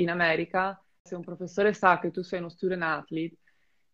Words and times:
in 0.00 0.10
America, 0.10 0.82
se 1.02 1.14
un 1.14 1.22
professore 1.22 1.72
sa 1.72 1.98
che 1.98 2.10
tu 2.10 2.22
sei 2.22 2.40
uno 2.40 2.48
student 2.48 2.82
athlete, 2.82 3.36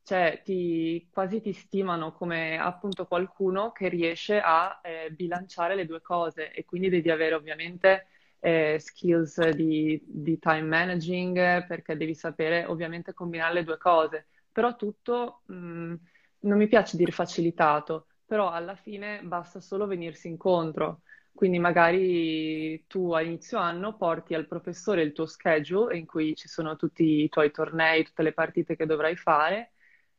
cioè 0.05 0.41
ti, 0.45 1.09
quasi 1.13 1.41
ti 1.41 1.53
stimano 1.53 2.13
come 2.13 2.59
appunto 2.59 3.07
qualcuno 3.07 3.71
che 3.73 3.89
riesce 3.89 4.41
a 4.41 4.81
eh, 4.83 5.11
bilanciare 5.13 5.75
le 5.75 5.87
due 5.87 6.01
cose 6.01 6.53
e 6.53 6.65
quindi 6.65 6.89
devi 6.89 7.11
avere 7.11 7.35
ovviamente 7.35 8.07
eh, 8.41 8.79
skills 8.81 9.51
di, 9.51 10.03
di, 10.05 10.39
time 10.41 10.63
managing 10.63 11.67
perché 11.67 11.97
devi 11.97 12.15
sapere 12.15 12.65
ovviamente 12.65 13.15
combinare 13.15 13.55
le 13.55 13.65
due 13.65 13.79
cose, 13.79 14.27
però 14.51 14.75
tutto 14.75 15.43
mh, 15.47 15.55
mm, 15.55 15.95
non 16.41 16.59
mi 16.59 16.67
piace 16.67 16.97
dire 16.97 17.13
facilitato, 17.13 18.07
però 18.27 18.51
alla 18.51 18.75
fine 18.75 19.21
basta 19.23 19.61
solo 19.61 19.87
venirsi 19.87 20.27
incontro. 20.27 21.03
Quindi 21.35 21.59
magari 21.59 22.85
tu 22.87 23.13
a 23.13 23.23
inizio 23.23 23.59
anno 23.59 23.97
porti 23.97 24.35
al 24.35 24.47
professore 24.47 25.03
il 25.03 25.13
tuo 25.13 25.27
schedule 25.27 25.97
in 25.97 26.07
cui 26.07 26.35
ci 26.37 26.47
sono 26.49 26.77
tutti 26.77 27.23
i 27.25 27.29
tuoi 27.29 27.51
tornei, 27.51 28.05
tutte 28.05 28.23
le 28.23 28.33
partite 28.33 28.77
che 28.77 28.87
dovrai 28.87 29.17
fare 29.17 29.73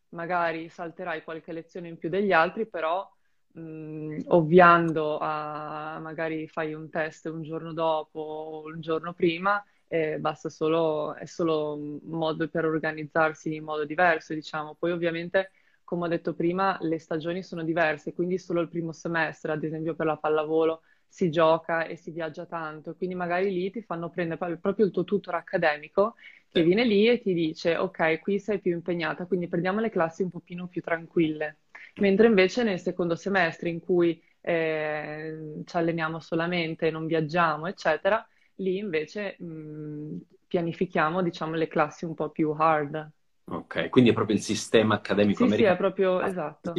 magari 0.09 0.69
salterai 0.69 1.23
qualche 1.23 1.51
lezione 1.53 1.87
in 1.87 1.97
più 1.97 2.09
degli 2.09 2.31
altri, 2.31 2.67
però 2.67 3.09
mh, 3.53 4.19
ovviando 4.27 5.17
a 5.19 5.99
magari 5.99 6.47
fai 6.47 6.73
un 6.73 6.89
test 6.89 7.25
un 7.25 7.41
giorno 7.43 7.73
dopo 7.73 8.19
o 8.19 8.63
un 8.65 8.79
giorno 8.81 9.13
prima, 9.13 9.63
eh, 9.87 10.19
basta 10.19 10.49
solo, 10.49 11.15
è 11.15 11.25
solo 11.25 11.73
un 11.75 11.99
modo 12.03 12.47
per 12.47 12.65
organizzarsi 12.65 13.55
in 13.55 13.63
modo 13.63 13.85
diverso, 13.85 14.33
diciamo. 14.33 14.75
Poi 14.75 14.91
ovviamente, 14.91 15.51
come 15.83 16.05
ho 16.05 16.07
detto 16.07 16.33
prima, 16.35 16.77
le 16.81 16.99
stagioni 16.99 17.41
sono 17.43 17.63
diverse, 17.63 18.13
quindi 18.13 18.37
solo 18.37 18.61
il 18.61 18.69
primo 18.69 18.91
semestre, 18.91 19.51
ad 19.51 19.63
esempio 19.63 19.95
per 19.95 20.05
la 20.05 20.17
pallavolo, 20.17 20.81
si 21.13 21.29
gioca 21.29 21.85
e 21.85 21.95
si 21.95 22.09
viaggia 22.09 22.45
tanto, 22.47 22.95
quindi 22.95 23.13
magari 23.15 23.51
lì 23.53 23.69
ti 23.69 23.83
fanno 23.83 24.09
prendere 24.09 24.57
proprio 24.57 24.85
il 24.85 24.91
tuo 24.91 25.03
tutor 25.03 25.35
accademico 25.35 26.15
che 26.49 26.63
viene 26.63 26.83
lì 26.85 27.07
e 27.07 27.19
ti 27.21 27.33
dice 27.33 27.77
ok, 27.77 28.19
qui 28.19 28.39
sei 28.39 28.59
più 28.59 28.71
impegnata, 28.71 29.27
quindi 29.27 29.47
prendiamo 29.47 29.79
le 29.79 29.91
classi 29.91 30.23
un 30.23 30.29
pochino 30.31 30.67
più 30.67 30.81
tranquille. 30.81 31.57
Mentre 31.97 32.25
invece 32.27 32.63
nel 32.63 32.79
secondo 32.79 33.15
semestre 33.15 33.69
in 33.69 33.79
cui 33.79 34.19
eh, 34.41 35.61
ci 35.65 35.77
alleniamo 35.77 36.19
solamente, 36.19 36.89
non 36.89 37.05
viaggiamo, 37.05 37.67
eccetera, 37.67 38.25
lì 38.55 38.77
invece 38.77 39.35
mh, 39.39 40.17
pianifichiamo 40.47 41.21
diciamo 41.21 41.53
le 41.53 41.67
classi 41.67 42.05
un 42.05 42.15
po' 42.15 42.29
più 42.29 42.49
hard. 42.57 43.11
Ok, 43.45 43.89
quindi 43.89 44.09
è 44.09 44.13
proprio 44.13 44.35
il 44.35 44.41
sistema 44.41 44.95
accademico 44.95 45.39
sì, 45.39 45.45
americano. 45.45 45.67
Sì, 45.69 45.73
è 45.75 45.77
proprio 45.77 46.21
esatto. 46.21 46.71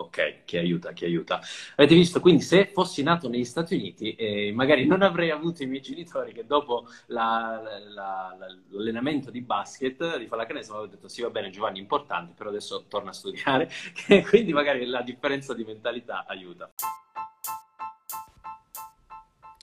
Ok, 0.00 0.44
che 0.44 0.58
aiuta, 0.58 0.92
che 0.92 1.06
aiuta. 1.06 1.40
Avete 1.74 1.96
visto, 1.96 2.20
quindi 2.20 2.40
se 2.40 2.70
fossi 2.72 3.02
nato 3.02 3.28
negli 3.28 3.44
Stati 3.44 3.74
Uniti, 3.74 4.14
eh, 4.14 4.52
magari 4.54 4.86
non 4.86 5.02
avrei 5.02 5.32
avuto 5.32 5.64
i 5.64 5.66
miei 5.66 5.82
genitori 5.82 6.32
che 6.32 6.46
dopo 6.46 6.86
la, 7.06 7.60
la, 7.60 8.36
la, 8.38 8.46
l'allenamento 8.70 9.32
di 9.32 9.40
basket, 9.40 10.18
di 10.18 10.26
pallacanestro, 10.26 10.74
mi 10.74 10.80
avevano 10.82 11.00
detto 11.00 11.12
sì 11.12 11.22
va 11.22 11.30
bene 11.30 11.50
Giovanni, 11.50 11.80
importante, 11.80 12.32
però 12.36 12.50
adesso 12.50 12.84
torna 12.86 13.10
a 13.10 13.12
studiare, 13.12 13.68
quindi 14.30 14.52
magari 14.52 14.86
la 14.86 15.02
differenza 15.02 15.52
di 15.52 15.64
mentalità 15.64 16.26
aiuta. 16.28 16.70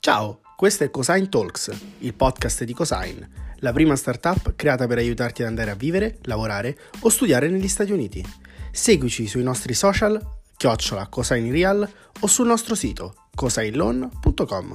Ciao, 0.01 0.41
questo 0.57 0.83
è 0.83 0.91
Cosine 0.91 1.29
Talks, 1.29 1.95
il 1.99 2.13
podcast 2.13 2.65
di 2.65 2.73
Cosine, 2.73 3.55
la 3.59 3.71
prima 3.71 3.95
startup 3.95 4.53
creata 4.57 4.85
per 4.85 4.97
aiutarti 4.97 5.43
ad 5.43 5.47
andare 5.47 5.71
a 5.71 5.75
vivere, 5.75 6.17
lavorare 6.23 6.77
o 6.99 7.07
studiare 7.07 7.47
negli 7.47 7.69
Stati 7.69 7.93
Uniti. 7.93 8.43
Seguici 8.75 9.25
sui 9.25 9.41
nostri 9.41 9.73
social, 9.73 10.19
chiocciola 10.57 11.07
Cosainreal 11.07 11.89
o 12.19 12.27
sul 12.27 12.45
nostro 12.45 12.75
sito 12.75 13.13
cosainloan.com. 13.33 14.73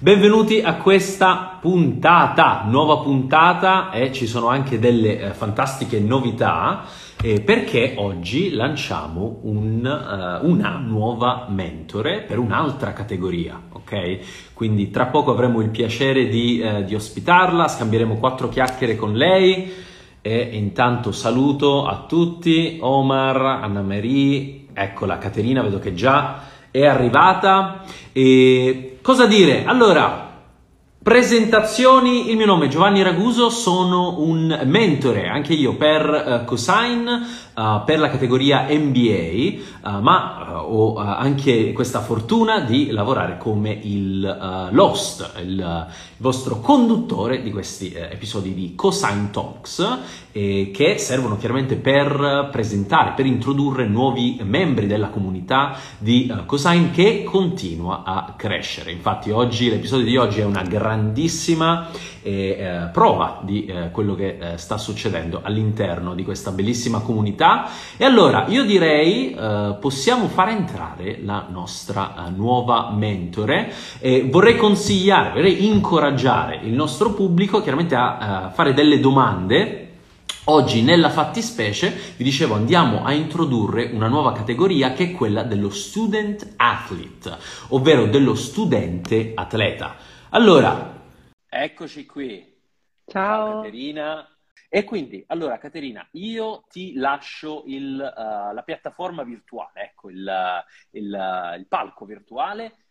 Benvenuti 0.00 0.60
a 0.60 0.78
questa 0.78 1.58
puntata, 1.60 2.64
nuova 2.66 2.98
puntata 2.98 3.92
e 3.92 4.12
ci 4.12 4.26
sono 4.26 4.48
anche 4.48 4.80
delle 4.80 5.20
eh, 5.20 5.32
fantastiche 5.32 6.00
novità 6.00 6.84
eh, 7.20 7.40
perché 7.40 7.94
oggi 7.96 8.52
lanciamo 8.52 9.40
un, 9.42 9.84
uh, 9.84 10.48
una 10.48 10.76
nuova 10.76 11.46
mentore 11.48 12.20
per 12.20 12.38
un'altra 12.38 12.92
categoria, 12.92 13.60
ok? 13.72 14.52
Quindi 14.54 14.90
tra 14.90 15.06
poco 15.06 15.32
avremo 15.32 15.60
il 15.60 15.70
piacere 15.70 16.28
di, 16.28 16.62
uh, 16.62 16.84
di 16.84 16.94
ospitarla, 16.94 17.66
scambieremo 17.66 18.18
quattro 18.18 18.48
chiacchiere 18.48 18.94
con 18.94 19.14
lei 19.14 19.72
e 20.20 20.48
intanto 20.52 21.10
saluto 21.10 21.86
a 21.86 22.04
tutti, 22.06 22.78
Omar, 22.80 23.40
Anna 23.40 23.82
Marie, 23.82 24.66
eccola 24.72 25.18
Caterina, 25.18 25.62
vedo 25.62 25.80
che 25.80 25.94
già 25.94 26.42
è 26.70 26.86
arrivata. 26.86 27.82
E 28.12 28.98
cosa 29.02 29.26
dire? 29.26 29.64
Allora, 29.64 30.27
Presentazioni, 31.08 32.28
il 32.28 32.36
mio 32.36 32.44
nome 32.44 32.66
è 32.66 32.68
Giovanni 32.68 33.02
Raguso, 33.02 33.48
sono 33.48 34.20
un 34.20 34.60
mentore 34.66 35.26
anche 35.26 35.54
io 35.54 35.74
per 35.74 36.42
uh, 36.42 36.44
Cosine, 36.44 37.26
uh, 37.54 37.82
per 37.86 37.98
la 37.98 38.10
categoria 38.10 38.66
MBA, 38.68 39.88
uh, 39.88 40.02
ma 40.02 40.62
ho 40.66 40.96
anche 40.98 41.72
questa 41.72 42.02
fortuna 42.02 42.60
di 42.60 42.90
lavorare 42.90 43.38
come 43.38 43.70
il 43.70 44.68
Lost, 44.70 45.32
il, 45.40 45.86
vostro 46.18 46.60
conduttore 46.60 47.42
di 47.42 47.52
questi 47.52 47.94
episodi 47.94 48.52
di 48.52 48.74
Cosine 48.74 49.30
Talks, 49.30 49.98
eh, 50.38 50.70
che 50.72 50.98
servono 50.98 51.36
chiaramente 51.36 51.74
per 51.74 52.48
presentare, 52.52 53.12
per 53.16 53.26
introdurre 53.26 53.86
nuovi 53.86 54.38
membri 54.44 54.86
della 54.86 55.08
comunità 55.08 55.76
di 55.98 56.32
Cosine 56.46 56.90
che 56.92 57.24
continua 57.24 58.02
a 58.04 58.34
crescere. 58.36 58.92
Infatti 58.92 59.30
oggi, 59.30 59.68
l'episodio 59.68 60.06
di 60.06 60.16
oggi 60.16 60.40
è 60.40 60.44
una 60.44 60.62
grandissima 60.62 61.88
eh, 62.22 62.88
prova 62.92 63.40
di 63.42 63.64
eh, 63.64 63.90
quello 63.90 64.14
che 64.14 64.38
eh, 64.38 64.58
sta 64.58 64.78
succedendo 64.78 65.40
all'interno 65.42 66.14
di 66.14 66.22
questa 66.22 66.52
bellissima 66.52 67.00
comunità. 67.00 67.68
E 67.96 68.04
allora 68.04 68.44
io 68.46 68.64
direi 68.64 69.32
eh, 69.32 69.76
possiamo 69.80 70.28
fare 70.28 70.52
entrare 70.52 71.18
la 71.22 71.46
nostra 71.50 72.26
eh, 72.26 72.30
nuova 72.30 72.90
mentore. 72.94 73.72
e 73.98 74.28
vorrei 74.30 74.56
consigliare, 74.56 75.32
vorrei 75.32 75.66
incoraggiare 75.66 76.60
il 76.62 76.72
nostro 76.72 77.12
pubblico 77.12 77.60
chiaramente 77.60 77.94
a 77.96 78.52
fare 78.54 78.74
delle 78.74 79.00
domande 79.00 79.87
Oggi 80.50 80.82
nella 80.82 81.10
fattispecie 81.10 81.90
vi 82.16 82.24
dicevo 82.24 82.54
andiamo 82.54 83.04
a 83.04 83.12
introdurre 83.12 83.90
una 83.92 84.08
nuova 84.08 84.32
categoria 84.32 84.94
che 84.94 85.10
è 85.10 85.12
quella 85.12 85.42
dello 85.42 85.68
student 85.68 86.54
athlete, 86.56 87.36
ovvero 87.68 88.06
dello 88.06 88.34
studente 88.34 89.32
atleta. 89.34 89.96
Allora, 90.30 90.96
Eccoci 91.46 92.06
qui. 92.06 92.60
Ciao. 93.04 93.46
Ciao 93.46 93.62
Caterina. 93.62 94.26
E 94.70 94.84
quindi, 94.84 95.22
allora 95.26 95.58
Caterina, 95.58 96.06
io 96.12 96.64
ti 96.70 96.94
lascio 96.94 97.64
il, 97.66 97.94
uh, 97.94 98.54
la 98.54 98.62
piattaforma 98.64 99.24
virtuale, 99.24 99.82
ecco, 99.82 100.08
il, 100.08 100.30
il, 100.92 101.54
il, 101.58 101.66
palco 101.68 102.06
virtuale, 102.06 102.87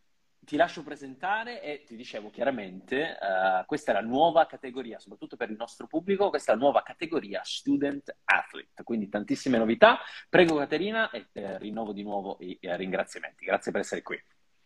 ti 0.47 0.56
lascio 0.56 0.81
presentare 0.81 1.62
e 1.62 1.84
ti 1.85 1.97
dicevo 1.97 2.30
chiaramente, 2.30 3.18
uh, 3.19 3.66
questa 3.66 3.91
è 3.91 3.94
la 3.94 4.00
nuova 4.00 4.46
categoria, 4.46 4.97
soprattutto 4.97 5.35
per 5.35 5.50
il 5.50 5.58
nostro 5.58 5.88
pubblico, 5.88 6.30
questa 6.30 6.53
è 6.53 6.56
la 6.56 6.62
nuova 6.62 6.84
categoria 6.84 7.41
Student 7.44 8.16
Athlete, 8.24 8.84
quindi 8.84 9.09
tantissime 9.09 9.57
novità. 9.57 10.00
Prego 10.30 10.56
Caterina 10.56 11.09
e 11.09 11.28
eh, 11.34 11.57
rinnovo 11.57 11.91
di 11.91 12.02
nuovo 12.02 12.38
i 12.40 12.57
eh, 12.62 12.78
ringraziamenti. 12.78 13.44
Grazie 13.44 13.74
per 13.74 13.81
essere 13.81 14.02
qui. 14.02 14.18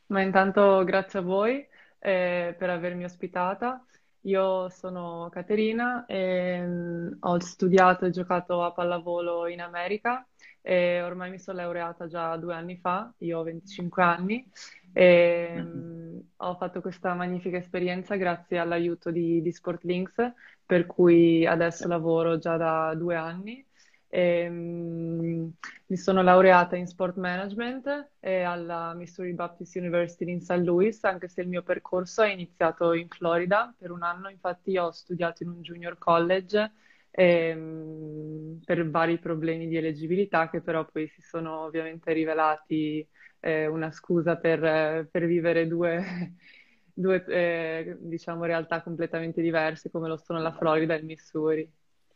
Ma 0.08 0.22
intanto 0.22 0.84
grazie 0.84 1.18
a 1.18 1.24
voi 1.24 1.68
eh, 1.97 2.56
per 2.56 2.70
avermi 2.70 3.03
ospitata. 3.03 3.84
Io 4.25 4.70
sono 4.70 5.30
Caterina 5.31 6.06
e 6.06 6.62
mh, 6.62 7.18
ho 7.22 7.40
studiato 7.40 8.06
e 8.06 8.12
giocato 8.12 8.62
a 8.62 8.72
pallavolo 8.72 9.47
in 9.47 9.62
America 9.62 10.24
e 10.61 11.01
ormai 11.01 11.29
mi 11.31 11.39
sono 11.39 11.57
laureata 11.57 12.07
già 12.07 12.35
due 12.38 12.53
anni 12.53 12.77
fa, 12.77 13.13
io 13.19 13.39
ho 13.39 13.44
25 13.44 14.03
anni 14.03 14.47
e 14.94 15.61
mh, 15.61 16.22
ho 16.38 16.55
fatto 16.55 16.81
questa 16.81 17.13
magnifica 17.13 17.58
esperienza 17.58 18.16
grazie 18.16 18.58
all'aiuto 18.59 19.11
di, 19.11 19.41
di 19.41 19.52
Sportlinks 19.52 20.34
per 20.66 20.85
cui 20.85 21.46
adesso 21.46 21.87
lavoro 21.87 22.37
già 22.37 22.58
da 22.58 22.93
due 22.96 23.16
anni 23.16 23.66
e, 24.08 24.47
um, 24.49 25.52
mi 25.87 25.97
sono 25.97 26.22
laureata 26.22 26.75
in 26.75 26.85
sport 26.87 27.16
management 27.17 28.09
alla 28.19 28.93
Missouri 28.93 29.34
Baptist 29.34 29.75
University 29.75 30.31
in 30.31 30.41
St. 30.41 30.57
Louis, 30.64 31.03
anche 31.03 31.28
se 31.29 31.41
il 31.41 31.47
mio 31.47 31.64
percorso 31.64 32.22
è 32.22 32.31
iniziato 32.31 32.93
in 32.93 33.07
Florida 33.07 33.73
per 33.78 33.91
un 33.91 34.03
anno, 34.03 34.29
infatti 34.29 34.78
ho 34.78 34.91
studiato 34.91 35.43
in 35.43 35.49
un 35.49 35.61
junior 35.61 35.97
college 35.97 36.72
e, 37.11 37.53
um, 37.53 38.59
per 38.63 38.90
vari 38.90 39.19
problemi 39.19 39.67
di 39.67 39.78
eleggibilità 39.78 40.49
che 40.49 40.61
però 40.61 40.85
poi 40.85 41.08
si 41.08 41.22
sono 41.22 41.66
ovviamente 41.66 42.13
rivelati 42.13 43.05
eh, 43.40 43.67
una 43.67 43.91
scusa 43.91 44.37
per, 44.37 45.08
per 45.11 45.25
vivere 45.25 45.67
due, 45.67 46.35
due 46.93 47.23
eh, 47.28 47.97
diciamo, 47.99 48.46
realtà 48.46 48.81
completamente 48.81 49.41
diverse 49.41 49.91
come 49.91 50.08
lo 50.08 50.17
sono 50.17 50.40
la 50.40 50.53
Florida 50.53 50.93
e 50.93 50.97
il 50.97 51.05
Missouri. 51.05 51.69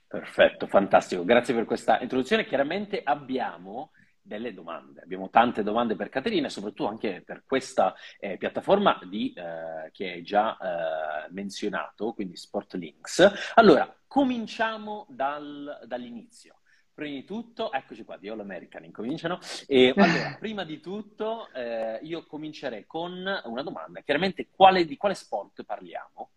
Perfetto, 0.07 0.67
fantastico. 0.67 1.25
Grazie 1.25 1.53
per 1.53 1.65
questa 1.65 1.99
introduzione. 1.99 2.45
Chiaramente 2.45 3.01
abbiamo 3.03 3.91
delle 4.25 4.53
domande. 4.53 5.01
Abbiamo 5.01 5.29
tante 5.29 5.61
domande 5.61 5.95
per 5.95 6.09
Caterina 6.09 6.47
e 6.47 6.49
soprattutto 6.49 6.87
anche 6.87 7.21
per 7.23 7.43
questa 7.45 7.93
eh, 8.19 8.37
piattaforma 8.37 8.99
di, 9.07 9.31
eh, 9.33 9.91
che 9.91 10.11
hai 10.11 10.23
già 10.23 10.57
eh, 10.57 11.31
menzionato, 11.31 12.13
quindi 12.13 12.35
Sportlinks. 12.35 13.53
Allora, 13.53 13.95
cominciamo 14.07 15.05
dal, 15.09 15.81
dall'inizio. 15.85 16.59
Prima 16.91 17.15
di 17.15 17.25
tutto, 17.25 17.71
eccoci 17.71 18.03
qua, 18.03 18.17
di 18.17 18.29
All 18.29 18.39
American 18.39 18.85
incominciano. 18.85 19.37
E 19.67 19.93
allora, 19.95 20.35
prima 20.39 20.63
di 20.63 20.79
tutto, 20.79 21.49
eh, 21.53 21.99
io 22.01 22.25
comincerei 22.25 22.85
con 22.87 23.11
una 23.11 23.61
domanda. 23.61 24.01
Chiaramente, 24.01 24.47
quale, 24.49 24.85
di 24.85 24.97
quale 24.97 25.13
sport 25.13 25.63
parliamo? 25.63 26.29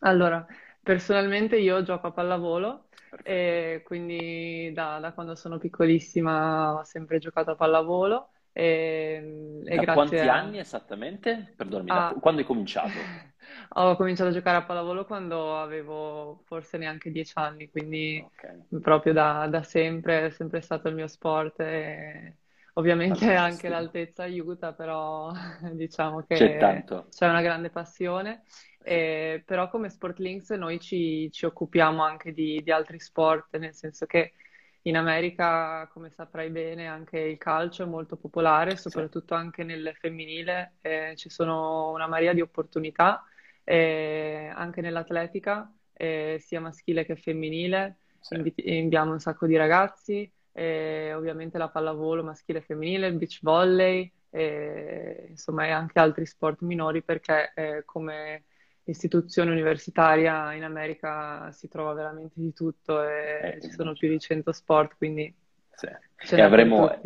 Allora, 0.00 0.44
personalmente 0.82 1.56
io 1.56 1.82
gioco 1.82 2.08
a 2.08 2.12
pallavolo 2.12 2.88
e 3.22 3.82
quindi 3.84 4.70
da, 4.72 4.98
da 5.00 5.12
quando 5.12 5.34
sono 5.34 5.58
piccolissima 5.58 6.74
ho 6.74 6.84
sempre 6.84 7.18
giocato 7.18 7.50
a 7.52 7.56
pallavolo. 7.56 8.30
E, 8.52 9.60
e 9.64 9.78
Da 9.78 9.90
quanti 9.90 10.26
a... 10.28 10.28
anni 10.28 10.58
esattamente? 10.58 11.52
Perdonami, 11.54 11.92
da 11.92 12.00
a- 12.00 12.18
quando 12.18 12.40
hai 12.40 12.46
cominciato? 12.46 13.10
Ho 13.76 13.96
cominciato 13.96 14.30
a 14.30 14.32
giocare 14.32 14.56
a 14.58 14.64
pallavolo 14.64 15.04
quando 15.06 15.58
avevo 15.58 16.42
forse 16.46 16.78
neanche 16.78 17.10
dieci 17.10 17.32
anni, 17.36 17.70
quindi 17.70 18.26
Ok, 18.26 18.44
proprio 18.80 19.12
da, 19.12 19.46
da 19.48 19.62
sempre 19.62 20.26
è 20.26 20.30
sempre 20.30 20.60
stato 20.60 20.88
il 20.88 20.94
mio 20.94 21.06
sport. 21.08 21.60
E 21.60 22.38
ovviamente 22.74 23.32
anche 23.32 23.68
fantastico. 23.68 23.68
l'altezza 23.68 24.22
aiuta, 24.24 24.72
però 24.74 25.32
diciamo 25.74 26.22
C'è 26.30 26.54
che 26.54 26.58
tanto. 26.58 27.08
c'è 27.08 27.28
una 27.28 27.42
grande 27.42 27.70
passione. 27.70 28.44
Sì. 28.86 28.96
E 28.96 29.42
però 29.46 29.68
come 29.70 29.88
Sportlinks 29.88 30.50
noi 30.50 30.78
ci, 30.80 31.30
ci 31.32 31.46
occupiamo 31.46 32.02
anche 32.02 32.32
di, 32.32 32.62
di 32.62 32.70
altri 32.70 33.00
sport, 33.00 33.56
nel 33.56 33.74
senso 33.74 34.04
che 34.06 34.34
in 34.82 34.96
America, 34.96 35.88
come 35.92 36.10
saprai 36.10 36.50
bene, 36.50 36.86
anche 36.86 37.18
il 37.18 37.38
calcio 37.38 37.84
è 37.84 37.86
molto 37.86 38.16
popolare, 38.16 38.76
Sì, 38.76 38.76
soprattutto 38.76 39.34
anche 39.34 39.64
nel 39.64 39.94
femminile. 39.98 40.76
Eh, 40.82 41.14
ci 41.16 41.30
sono 41.30 41.90
una 41.92 42.06
marea 42.06 42.34
di 42.34 42.42
opportunità, 42.42 43.24
eh, 43.64 44.50
anche 44.54 44.80
nell'atletica, 44.82 45.72
eh, 45.94 46.36
sia 46.40 46.60
maschile 46.60 47.04
che 47.06 47.16
femminile. 47.16 47.98
sì. 48.20 48.36
Inviti- 48.36 48.76
inviamo 48.78 49.12
un 49.12 49.20
sacco 49.20 49.46
di 49.46 49.56
ragazzi, 49.56 50.30
eh, 50.52 51.12
ovviamente 51.14 51.56
la 51.58 51.68
pallavolo 51.70 52.22
maschile 52.22 52.58
e 52.58 52.62
femminile, 52.62 53.06
il 53.06 53.14
beach 53.16 53.38
volley, 53.42 54.10
eh, 54.30 55.26
insomma, 55.30 55.66
e 55.66 55.70
anche 55.70 55.98
altri 55.98 56.26
sport 56.26 56.60
minori 56.62 57.02
perché 57.02 57.52
eh, 57.54 57.82
come 57.84 58.44
istituzione 58.84 59.50
universitaria 59.50 60.52
in 60.52 60.62
America 60.62 61.50
si 61.52 61.68
trova 61.68 61.92
veramente 61.94 62.34
di 62.36 62.52
tutto 62.52 63.02
Eh, 63.02 63.56
e 63.56 63.60
ci 63.60 63.70
sono 63.70 63.92
più 63.94 64.08
di 64.08 64.18
100 64.18 64.52
sport, 64.52 64.96
quindi 64.96 65.34
Sì. 65.74 65.88
E 66.36 66.40
avremo, 66.40 67.00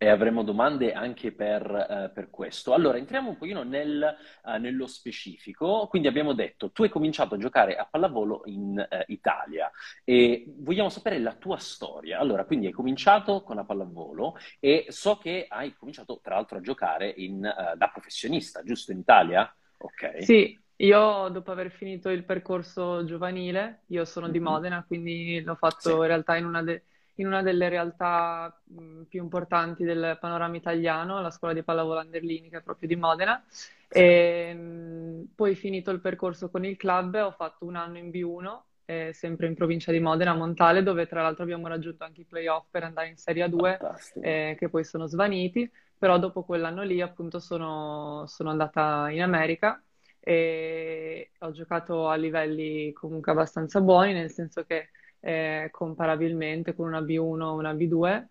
e 0.00 0.08
avremo 0.08 0.42
domande 0.44 0.92
anche 0.92 1.32
per, 1.32 1.62
eh, 1.64 2.10
per 2.14 2.30
questo. 2.30 2.72
Allora, 2.72 2.98
entriamo 2.98 3.30
un 3.30 3.36
pochino 3.36 3.62
nel, 3.64 4.16
eh, 4.44 4.58
nello 4.58 4.86
specifico. 4.86 5.86
Quindi 5.88 6.06
abbiamo 6.08 6.34
detto, 6.34 6.70
tu 6.70 6.82
hai 6.84 6.88
cominciato 6.88 7.34
a 7.34 7.38
giocare 7.38 7.76
a 7.76 7.86
pallavolo 7.90 8.42
in 8.46 8.78
eh, 8.78 9.04
Italia 9.08 9.70
e 10.04 10.44
vogliamo 10.58 10.88
sapere 10.88 11.18
la 11.18 11.34
tua 11.34 11.58
storia. 11.58 12.18
Allora, 12.20 12.44
quindi 12.44 12.66
hai 12.66 12.72
cominciato 12.72 13.42
con 13.42 13.56
la 13.56 13.64
pallavolo 13.64 14.36
e 14.60 14.86
so 14.88 15.16
che 15.18 15.46
hai 15.48 15.74
cominciato 15.74 16.20
tra 16.22 16.34
l'altro 16.36 16.58
a 16.58 16.60
giocare 16.60 17.12
in, 17.16 17.44
eh, 17.44 17.76
da 17.76 17.88
professionista, 17.88 18.62
giusto 18.62 18.92
in 18.92 18.98
Italia? 18.98 19.52
Ok. 19.78 20.22
Sì, 20.22 20.58
io 20.80 21.28
dopo 21.30 21.50
aver 21.50 21.70
finito 21.70 22.08
il 22.10 22.24
percorso 22.24 23.04
giovanile, 23.04 23.82
io 23.88 24.04
sono 24.04 24.28
di 24.30 24.38
Mhm. 24.38 24.40
Modena, 24.40 24.84
quindi 24.86 25.40
l'ho 25.42 25.56
Sì, 25.78 25.92
fatto 25.92 26.02
in 26.02 26.08
realtà 26.08 26.36
in 26.36 26.44
una, 26.46 26.62
de- 26.62 26.84
in 27.16 27.26
una 27.26 27.42
delle 27.42 27.68
realtà 27.68 28.60
mh, 28.64 29.02
più 29.04 29.22
importanti 29.22 29.84
del 29.84 30.16
panorama 30.20 30.56
italiano, 30.56 31.20
la 31.20 31.30
scuola 31.30 31.54
di 31.54 31.62
pallavolo 31.64 31.98
Anderlini, 31.98 32.48
che 32.48 32.58
è 32.58 32.62
proprio 32.62 32.88
di 32.88 32.96
Modena. 32.96 33.44
sì, 33.90 34.04
E, 34.04 34.54
mh, 34.54 35.32
poi 35.34 35.54
finito 35.56 35.90
il 35.90 36.00
percorso 36.00 36.50
con 36.50 36.64
il 36.64 36.76
club, 36.76 37.14
ho 37.14 37.32
fatto 37.32 37.64
un 37.66 37.74
anno 37.76 37.98
in 37.98 38.10
B1, 38.10 38.64
eh, 38.84 39.12
sempre 39.12 39.46
in 39.48 39.54
provincia 39.54 39.90
di 39.92 39.98
Modena, 40.00 40.30
a 40.32 40.34
Montale, 40.34 40.82
dove 40.82 41.06
tra 41.08 41.22
l'altro 41.22 41.42
abbiamo 41.42 41.66
raggiunto 41.68 42.04
anche 42.04 42.20
i 42.22 42.24
playoff 42.24 42.66
per 42.70 42.84
andare 42.84 43.08
in 43.08 43.16
Serie 43.16 43.42
A2, 43.44 43.82
fantastico. 43.82 44.20
eh, 44.20 44.54
che 44.58 44.68
poi 44.68 44.84
sono 44.84 45.06
svaniti. 45.06 45.70
Però 45.98 46.18
dopo 46.18 46.44
quell'anno 46.44 46.82
lì, 46.84 47.00
appunto, 47.00 47.40
sono, 47.40 48.24
sono 48.28 48.50
andata 48.50 49.10
in 49.10 49.22
America 49.22 49.82
e 50.30 51.32
ho 51.38 51.50
giocato 51.52 52.08
a 52.08 52.14
livelli 52.16 52.92
comunque 52.92 53.32
abbastanza 53.32 53.80
buoni, 53.80 54.12
nel 54.12 54.30
senso 54.30 54.64
che 54.64 54.90
eh, 55.20 55.68
comparabilmente 55.72 56.74
con 56.74 56.86
una 56.86 57.00
B1 57.02 57.46
o 57.46 57.54
una 57.54 57.72
B2 57.74 58.28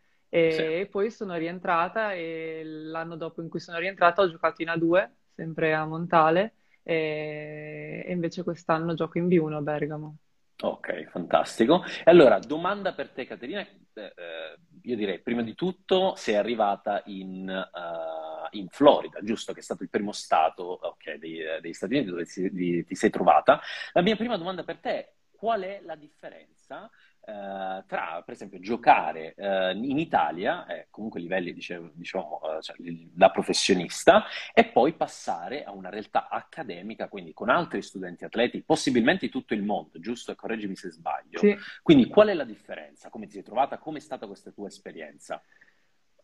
Sì. 0.50 0.64
e 0.70 0.88
poi 0.92 1.10
sono 1.12 1.36
rientrata 1.36 2.14
e 2.14 2.62
l'anno 2.64 3.16
dopo 3.16 3.42
in 3.42 3.50
cui 3.50 3.60
sono 3.60 3.78
rientrata 3.80 4.22
ho 4.22 4.30
giocato 4.30 4.62
in 4.62 4.70
A2, 4.70 5.12
sempre 5.34 5.74
a 5.74 5.86
Montale 5.86 6.56
e, 6.84 8.04
e 8.06 8.12
invece 8.12 8.44
quest'anno 8.44 8.94
gioco 8.94 9.18
in 9.18 9.28
B1 9.28 9.58
a 9.58 9.62
Bergamo. 9.62 10.18
Ok, 10.60 11.06
fantastico. 11.10 11.84
E 11.86 12.10
allora, 12.10 12.40
domanda 12.40 12.94
per 12.94 13.10
te, 13.12 13.26
Caterina. 13.28 13.62
Eh, 13.62 13.78
eh, 13.94 14.58
io 14.82 14.96
direi, 14.96 15.22
prima 15.22 15.44
di 15.44 15.54
tutto, 15.54 16.16
sei 16.16 16.36
arrivata 16.36 17.04
in, 17.06 17.48
eh, 17.48 18.58
in 18.58 18.68
Florida, 18.70 19.20
giusto? 19.22 19.54
Che 19.54 19.60
è 19.60 19.64
stato 19.64 19.84
il 19.84 19.90
primo 19.90 20.12
stato, 20.12 20.64
ok, 20.64 21.14
dei- 21.16 21.60
degli 21.62 21.74
Stati 21.74 21.94
Uniti 21.96 22.10
dove 22.10 22.26
ti, 22.26 22.50
di- 22.52 22.84
ti 22.86 22.96
sei 22.96 23.12
trovata. 23.12 23.62
La 23.94 24.02
mia 24.02 24.16
prima 24.16 24.36
domanda 24.38 24.64
per 24.64 24.80
te 24.80 24.90
è, 24.90 25.14
qual 25.32 25.62
è 25.62 25.80
la 25.84 25.96
differenza, 25.96 26.90
eh, 27.28 27.84
tra, 27.86 28.22
per 28.24 28.34
esempio, 28.34 28.60
giocare, 28.60 29.34
eh, 29.36 29.72
in 29.74 30.00
Italia, 30.00 30.66
eh, 30.66 30.88
comunque 30.90 31.20
livelli, 31.20 31.52
dicevo- 31.54 31.92
diciamo, 31.94 32.40
eh, 32.58 32.62
cioè, 32.62 32.76
da 32.80 33.30
professionista, 33.32 34.24
e 34.54 34.66
poi 34.66 34.94
passare 34.94 35.64
a 35.66 35.72
una 35.74 35.90
realtà 35.90 36.30
accademica, 36.30 37.10
quindi 37.10 37.34
con 37.34 37.50
altri 37.50 37.82
studenti 37.82 38.24
atleti, 38.24 38.64
possibilmente 38.64 39.26
di 39.26 39.32
tutto 39.32 39.54
il 39.54 39.64
mondo, 39.64 40.00
giusto? 40.00 40.32
E 40.32 40.36
correggimi 40.36 40.76
se 40.78 40.90
sbaglio. 40.90 41.40
Sì. 41.40 41.58
Quindi 41.84 42.08
qual 42.08 42.30
è 42.30 42.34
la 42.34 42.46
differenza? 42.46 43.10
Come 43.10 43.26
ti 43.26 43.34
sei 43.34 43.44
trovata? 43.44 43.78
Come 43.78 43.98
è 43.98 44.02
stata 44.02 44.26
questa 44.26 44.52
tua 44.52 44.68
esperienza? 44.68 45.42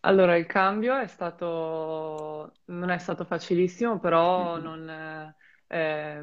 Allora, 0.05 0.35
il 0.35 0.45
cambio 0.45 0.97
è 0.97 1.07
stato, 1.07 2.51
non 2.65 2.89
è 2.89 2.97
stato 2.97 3.23
facilissimo, 3.23 3.99
però 3.99 4.57
Mhm. 4.57 4.63
non, 4.63 5.35
eh, 5.73 6.21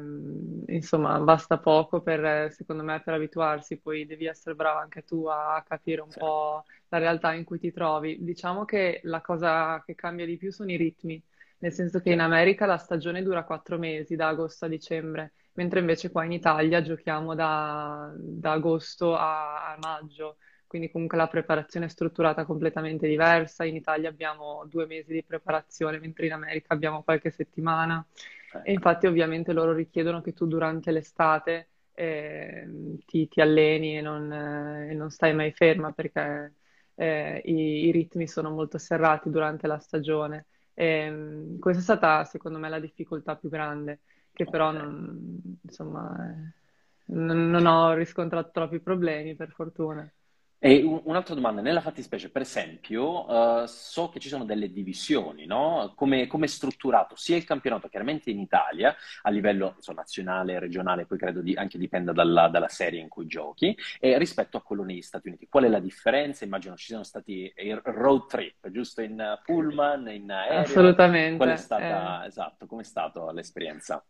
insomma, 0.67 1.19
basta 1.19 1.57
poco 1.59 2.01
per, 2.01 2.51
secondo 2.53 2.83
me, 2.83 3.01
per 3.01 3.13
abituarsi. 3.15 3.79
Poi 3.79 4.05
devi 4.05 4.25
essere 4.25 4.55
brava 4.55 4.79
anche 4.81 5.03
tu 5.03 5.25
a 5.27 5.63
capire 5.67 6.01
un 6.01 6.13
Sì, 6.13 6.17
po' 6.17 6.63
la 6.89 6.97
realtà 6.97 7.33
in 7.33 7.43
cui 7.43 7.59
ti 7.59 7.71
trovi. 7.71 8.17
Diciamo 8.23 8.65
che 8.65 9.01
la 9.03 9.21
cosa 9.21 9.81
che 9.85 9.95
cambia 9.95 10.25
di 10.25 10.37
più 10.37 10.51
sono 10.51 10.71
i 10.71 10.77
ritmi, 10.77 11.21
nel 11.59 11.73
senso 11.73 11.99
che 11.99 12.11
in 12.11 12.19
America 12.21 12.65
la 12.65 12.77
stagione 12.77 13.21
dura 13.23 13.43
quattro 13.43 13.77
mesi, 13.77 14.15
da 14.15 14.29
agosto 14.29 14.65
a 14.65 14.67
dicembre, 14.67 15.33
mentre 15.53 15.79
invece 15.79 16.11
qua 16.11 16.23
in 16.25 16.31
Italia 16.31 16.81
giochiamo 16.81 17.35
da, 17.35 18.11
da 18.17 18.51
agosto 18.53 19.15
a 19.15 19.73
a 19.73 19.77
maggio. 19.79 20.37
Quindi 20.67 20.89
comunque 20.89 21.17
la 21.17 21.27
preparazione 21.27 21.87
è 21.87 21.89
strutturata 21.89 22.45
completamente 22.45 23.05
diversa. 23.07 23.65
In 23.65 23.75
Italia 23.75 24.07
abbiamo 24.09 24.65
due 24.67 24.85
mesi 24.85 25.11
di 25.13 25.23
preparazione, 25.23 25.99
mentre 25.99 26.27
in 26.27 26.31
America 26.33 26.73
abbiamo 26.73 27.03
qualche 27.03 27.29
settimana. 27.29 28.05
E 28.61 28.71
ecco, 28.71 28.73
infatti 28.73 29.07
ovviamente 29.07 29.53
loro 29.53 29.73
richiedono 29.73 30.21
che 30.21 30.33
tu 30.33 30.45
durante 30.47 30.91
l'estate 30.91 31.69
ehm, 31.93 32.97
ti, 33.05 33.27
ti 33.27 33.41
alleni 33.41 33.97
e 33.97 34.01
non, 34.01 34.31
eh, 34.31 34.91
e 34.91 34.93
non 34.93 35.09
stai 35.09 35.33
mai 35.33 35.51
ferma 35.51 35.91
perché 35.93 36.55
eh, 36.95 37.41
i, 37.45 37.87
i 37.87 37.91
ritmi 37.91 38.27
sono 38.27 38.49
molto 38.51 38.77
serrati 38.77 39.29
durante 39.29 39.67
la 39.67 39.79
stagione. 39.79 40.47
E, 40.73 41.55
questa 41.59 41.81
è 41.81 41.83
stata 41.83 42.23
secondo 42.25 42.57
me 42.59 42.69
la 42.69 42.79
difficoltà 42.79 43.35
più 43.35 43.49
grande, 43.49 44.01
che 44.33 44.47
però 44.47 44.71
ok. 44.71 44.73
non, 44.73 45.41
insomma, 45.63 46.15
eh, 46.31 46.53
non 47.13 47.49
non 47.49 47.65
ho 47.65 47.93
riscontrato 47.93 48.51
troppi 48.51 48.79
problemi 48.79 49.35
per 49.35 49.51
fortuna. 49.51 50.11
E 50.63 50.83
un- 50.83 51.01
un'altra 51.05 51.33
domanda, 51.33 51.59
nella 51.61 51.81
fattispecie, 51.81 52.29
per 52.29 52.43
esempio, 52.43 53.63
eh, 53.63 53.67
so 53.67 54.09
che 54.09 54.19
ci 54.19 54.29
sono 54.29 54.45
delle 54.45 54.71
divisioni, 54.71 55.47
no? 55.47 55.93
Come, 55.95 56.27
come 56.27 56.45
è 56.45 56.47
strutturato 56.47 57.15
sia 57.15 57.35
il 57.35 57.45
campionato, 57.45 57.87
chiaramente 57.87 58.29
in 58.29 58.39
Italia, 58.39 58.95
a 59.23 59.29
livello 59.31 59.75
so, 59.79 59.91
nazionale, 59.93 60.59
regionale, 60.59 61.07
poi 61.07 61.17
credo 61.17 61.41
di- 61.41 61.55
anche 61.55 61.79
dipenda 61.79 62.11
dalla, 62.11 62.47
dalla 62.47 62.67
serie 62.67 62.99
in 63.01 63.09
cui 63.09 63.25
giochi, 63.25 63.75
e 63.99 64.19
rispetto 64.19 64.57
a 64.57 64.61
quello 64.61 64.83
negli 64.83 65.01
Stati 65.01 65.29
Uniti. 65.29 65.47
Qual 65.49 65.63
è 65.63 65.67
la 65.67 65.79
differenza? 65.79 66.45
Immagino 66.45 66.75
ci 66.75 66.85
siano 66.85 67.03
stati 67.03 67.51
road 67.83 68.27
trip, 68.27 68.69
giusto? 68.69 69.01
In 69.01 69.39
pullman, 69.43 70.09
in 70.09 70.29
aereo. 70.31 70.99
Qual 71.33 71.49
è 71.49 71.53
Assolutamente. 71.53 71.53
Eh, 71.53 71.57
stata, 71.57 72.25
esatto, 72.27 72.67
com'è 72.67 72.83
stata 72.83 73.31
l'esperienza? 73.31 74.03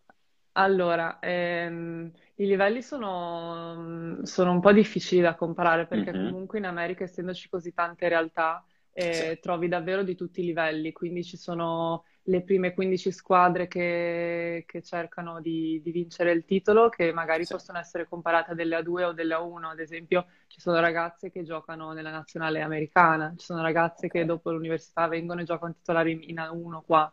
Allora, 0.54 1.20
ehm, 1.20 2.12
i 2.36 2.46
livelli 2.46 2.82
sono, 2.82 4.20
sono 4.24 4.52
un 4.52 4.60
po' 4.60 4.72
difficili 4.74 5.22
da 5.22 5.36
comparare 5.36 5.88
perché 5.88 6.12
Mhm. 6.12 6.22
comunque 6.24 6.58
in 6.60 6.66
America, 6.66 7.04
essendoci 7.04 7.48
così 7.50 7.74
tante 7.74 8.08
realtà, 8.10 8.66
Sì, 9.10 9.24
eh, 9.24 9.40
trovi 9.42 9.68
davvero 9.70 10.04
di 10.04 10.16
tutti 10.16 10.42
i 10.42 10.46
livelli, 10.46 10.92
quindi 10.92 11.24
ci 11.24 11.38
sono 11.38 12.04
le 12.26 12.44
prime 12.44 12.74
15 12.74 13.12
squadre 13.12 13.68
che, 13.68 14.64
che 14.68 14.82
cercano 14.84 15.40
di, 15.42 15.80
di, 15.82 15.92
vincere 15.92 16.32
il 16.34 16.44
titolo, 16.46 16.90
che 16.90 17.12
magari 17.14 17.46
sì. 17.46 17.54
possono 17.54 17.80
essere 17.80 18.08
comparate 18.08 18.52
a 18.52 18.54
delle 18.54 18.76
A2 18.76 19.06
o 19.06 19.14
delle 19.14 19.34
A1. 19.34 19.70
Ad 19.70 19.80
esempio, 19.80 20.28
ci 20.48 20.60
sono 20.60 20.80
ragazze 20.80 21.32
che 21.32 21.44
giocano 21.44 21.94
nella 21.94 22.12
nazionale 22.12 22.62
americana, 22.62 23.34
ci 23.38 23.46
sono 23.46 23.62
ragazze 23.62 24.08
che 24.10 24.26
dopo 24.26 24.52
l'università 24.52 25.08
vengono 25.08 25.42
e 25.42 25.46
giocano 25.46 25.74
titolari 25.74 26.30
in 26.30 26.40
A1 26.40 26.82
qua. 26.82 27.12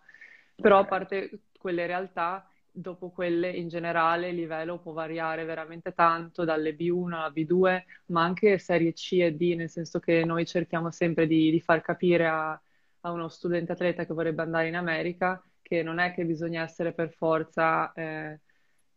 Però 0.61 0.78
a 0.78 0.85
parte 0.85 1.42
quelle 1.59 1.87
realtà, 1.87 2.49
dopo 2.80 3.11
quelle 3.11 3.50
in 3.50 3.68
generale 3.68 4.28
il 4.28 4.37
livello 4.37 4.78
può 4.78 4.92
variare 4.92 5.44
veramente 5.44 5.92
tanto 5.92 6.44
dalle 6.44 6.75
B1 6.76 7.12
alla 7.12 7.32
B2, 7.35 7.82
ma 8.06 8.23
anche 8.23 8.58
serie 8.58 8.92
C 8.92 9.18
e 9.20 9.32
D, 9.32 9.54
nel 9.56 9.70
senso 9.70 9.99
che 10.00 10.25
noi 10.25 10.47
cerchiamo 10.47 10.90
sempre 10.90 11.26
di, 11.26 11.50
di 11.50 11.61
far 11.61 11.80
capire 11.80 12.26
a 12.26 12.61
a 13.02 13.12
uno 13.12 13.28
studente 13.28 13.73
atleta 13.73 14.04
che 14.04 14.12
vorrebbe 14.12 14.42
andare 14.42 14.68
in 14.68 14.75
America 14.75 15.42
che 15.62 15.82
non 15.82 15.99
è 15.99 16.12
che 16.14 16.25
bisogna 16.25 16.62
essere 16.62 16.92
per 16.92 17.12
forza 17.12 17.92
eh, 17.92 18.40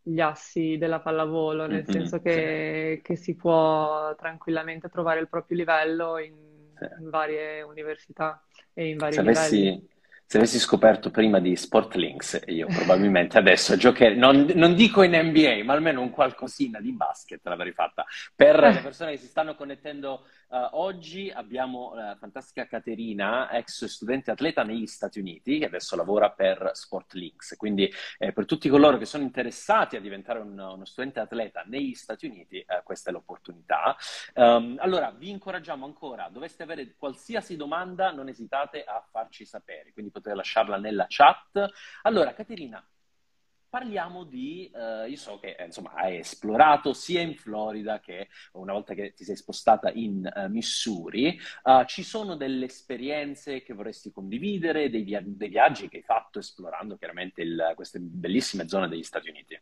gli 0.00 0.20
assi 0.20 0.78
della 0.78 1.00
pallavolo, 1.00 1.66
nel 1.66 1.82
mm-hmm, 1.82 1.90
senso 1.90 2.20
che, 2.20 2.94
sì. 2.96 3.02
che, 3.02 3.16
si 3.16 3.36
può 3.36 4.14
tranquillamente 4.16 4.88
trovare 4.88 5.20
il 5.20 5.28
proprio 5.28 5.58
livello 5.58 6.18
in, 6.18 6.34
sì. 6.74 7.02
in 7.02 7.10
varie 7.10 7.60
università 7.60 8.42
e 8.72 8.88
in 8.88 8.96
vari 8.96 9.12
se 9.12 9.22
livelli. 9.22 9.88
Se 10.32 10.38
avessi 10.38 10.58
scoperto 10.58 11.10
prima 11.10 11.40
di 11.40 11.54
Sportlinks, 11.54 12.44
io 12.46 12.66
probabilmente 12.66 13.36
adesso 13.36 13.76
giocherei, 13.76 14.16
non, 14.16 14.50
non, 14.54 14.74
dico 14.74 15.02
in 15.02 15.14
NBA, 15.14 15.62
ma 15.62 15.74
almeno 15.74 16.00
un 16.00 16.08
qualcosina 16.08 16.80
di 16.80 16.90
basket 16.92 17.40
l'avrei 17.42 17.72
fatta. 17.72 18.06
Per 18.34 18.58
le 18.58 18.80
persone 18.82 19.10
che 19.10 19.18
si 19.18 19.26
stanno 19.26 19.54
connettendo 19.54 20.24
Uh, 20.52 20.68
oggi 20.72 21.30
abbiamo 21.30 21.94
la 21.94 22.14
fantastica 22.14 22.66
Caterina, 22.66 23.50
ex 23.52 23.86
studente 23.86 24.30
atleta 24.30 24.62
negli 24.62 24.86
Stati 24.86 25.18
Uniti, 25.18 25.58
che 25.58 25.64
adesso 25.64 25.96
lavora 25.96 26.30
per 26.30 26.72
Sportlinks. 26.74 27.56
Quindi 27.56 27.90
eh, 28.18 28.34
per 28.34 28.44
tutti 28.44 28.68
coloro 28.68 28.98
che 28.98 29.06
sono 29.06 29.22
interessati 29.22 29.96
a 29.96 30.00
diventare 30.02 30.40
un, 30.40 30.58
uno 30.58 30.84
studente 30.84 31.20
atleta 31.20 31.62
negli 31.64 31.94
Stati 31.94 32.26
Uniti, 32.26 32.58
eh, 32.58 32.82
questa 32.84 33.08
è 33.08 33.14
l'opportunità. 33.14 33.96
Um, 34.34 34.76
allora, 34.80 35.10
vi 35.10 35.30
incoraggiamo 35.30 35.86
ancora, 35.86 36.28
doveste 36.28 36.64
avere 36.64 36.96
qualsiasi 36.98 37.56
domanda, 37.56 38.10
non 38.10 38.28
esitate 38.28 38.84
a 38.84 39.02
farci 39.10 39.46
sapere, 39.46 39.94
quindi 39.94 40.10
potete 40.10 40.34
lasciarla 40.34 40.76
nella 40.76 41.06
chat. 41.08 41.66
Allora, 42.02 42.34
Caterina, 42.34 42.86
parliamo 43.72 44.24
di, 44.24 44.70
eh, 44.70 45.08
io 45.08 45.16
so 45.16 45.38
che 45.38 45.56
insomma 45.64 45.94
hai 45.94 46.18
esplorato 46.18 46.92
sia 46.92 47.22
in 47.22 47.34
Florida 47.34 48.00
che 48.00 48.28
una 48.52 48.74
volta 48.74 48.92
che 48.92 49.14
ti 49.14 49.24
sei 49.24 49.34
spostata 49.34 49.90
in 49.94 50.30
uh, 50.30 50.50
Missouri, 50.50 51.40
uh, 51.62 51.82
ci 51.86 52.02
sono 52.02 52.36
delle 52.36 52.66
esperienze 52.66 53.62
che 53.62 53.72
vorresti 53.72 54.12
condividere, 54.12 54.90
dei, 54.90 55.02
via- 55.04 55.22
dei 55.24 55.48
viaggi 55.48 55.88
che 55.88 55.96
hai 55.96 56.02
fatto 56.02 56.38
esplorando 56.38 56.98
chiaramente 56.98 57.40
il, 57.40 57.72
queste 57.74 57.98
bellissime 57.98 58.68
zone 58.68 58.88
degli 58.88 59.02
Stati 59.02 59.30
Uniti? 59.30 59.58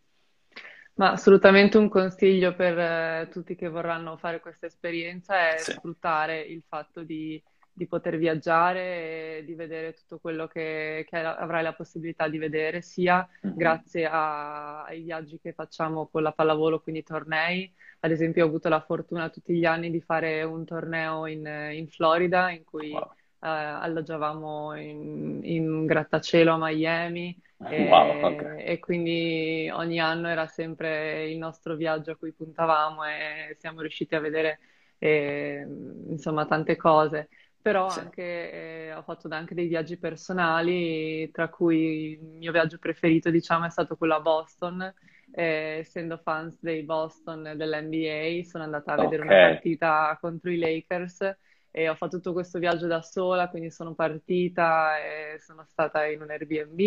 Ma 0.95 1.13
assolutamente 1.13 1.79
un 1.79 1.89
consiglio 1.89 2.53
per 2.57 2.79
eh, 2.81 3.29
tutti 3.31 3.55
che 3.55 3.69
vorranno 3.69 4.17
fare 4.17 4.41
questa 4.41 4.67
esperienza 4.67 5.53
è 5.53 5.59
sì. 5.59 5.71
sfruttare 5.71 6.41
il 6.41 6.65
fatto 6.67 7.05
di 7.05 7.41
di 7.73 7.87
poter 7.87 8.19
viaggiare 8.19 9.39
e 9.39 9.45
di 9.45 9.55
vedere 9.55 9.95
tutto 9.95 10.19
quello 10.19 10.47
che, 10.47 11.07
che 11.09 11.17
avrai 11.17 11.63
la 11.63 11.73
possibilità 11.73 12.29
di 12.29 12.39
vedere, 12.39 12.83
sia 12.83 13.27
mm-hmm. 13.47 13.57
grazie 13.57 14.07
a, 14.07 14.85
ai 14.85 15.03
viaggi 15.03 15.39
che 15.41 15.53
facciamo 15.53 16.07
con 16.09 16.23
la 16.23 16.33
pallavolo, 16.33 16.81
quindi 16.81 17.03
tornei. 17.03 17.73
Ad 18.01 18.11
esempio, 18.11 18.45
ho 18.45 18.49
avuto 18.49 18.69
la 18.69 18.81
fortuna 18.81 19.31
tutti 19.31 19.55
gli 19.55 19.65
anni 19.65 19.91
di 19.91 20.01
fare 20.01 20.43
un 20.43 20.65
torneo 20.65 21.27
in, 21.27 21.47
in 21.73 21.89
Florida 21.89 22.51
in 22.51 22.65
cui 22.65 22.91
wow. 22.91 23.03
eh, 23.03 23.49
alloggiavamo 23.49 24.75
in, 24.77 25.41
in 25.43 25.87
grattacielo 25.87 26.53
a 26.53 26.59
Miami. 26.59 27.39
E, 27.63 27.89
wow, 27.91 28.25
okay. 28.25 28.65
e, 28.65 28.79
quindi 28.79 29.69
ogni 29.71 30.01
anno 30.01 30.29
era 30.29 30.47
sempre 30.47 31.29
il 31.29 31.37
nostro 31.37 31.77
viaggio 31.77 32.13
a 32.13 32.17
cui 32.17 32.33
puntavamo 32.33 33.05
e 33.05 33.55
siamo 33.59 33.83
riusciti 33.83 34.15
a 34.15 34.21
vedere 34.21 34.61
eh, 34.97 35.67
insomma 36.09 36.47
tante 36.47 36.77
cose 36.77 37.29
però 37.61 37.89
sì. 37.91 38.01
anche, 38.01 38.53
eh, 38.53 38.95
ho 38.95 39.03
fatto 39.03 39.29
anche 39.31 39.55
dei 39.55 39.69
viaggi 39.69 39.99
personali, 39.99 41.31
tra 41.31 41.49
cui 41.49 42.13
il 42.13 42.25
mio 42.25 42.53
viaggio 42.53 42.79
preferito, 42.79 43.31
diciamo, 43.31 43.67
è 43.67 43.71
stato 43.71 43.97
quello 43.97 44.15
a 44.15 44.21
Boston. 44.21 44.95
Eh, 45.33 45.79
essendo 45.79 46.19
fans 46.19 46.57
dei 46.61 46.83
Boston 46.83 47.53
dell'NBA, 47.55 48.43
sono 48.49 48.65
andata 48.65 48.93
a 48.93 48.95
okay. 48.95 49.05
vedere 49.05 49.23
una 49.23 49.53
partita 49.53 50.19
contro 50.21 50.51
i 50.51 50.59
Lakers 50.59 51.37
e 51.73 51.89
ho 51.89 51.95
fatto 51.95 52.17
tutto 52.17 52.33
questo 52.33 52.59
viaggio 52.59 52.89
da 52.89 53.01
sola, 53.01 53.49
quindi 53.49 53.71
sono 53.71 53.95
partita 53.95 54.99
e 54.99 55.39
sono 55.39 55.65
stata 55.69 56.05
in 56.07 56.21
un 56.21 56.31
Airbnb 56.31 56.79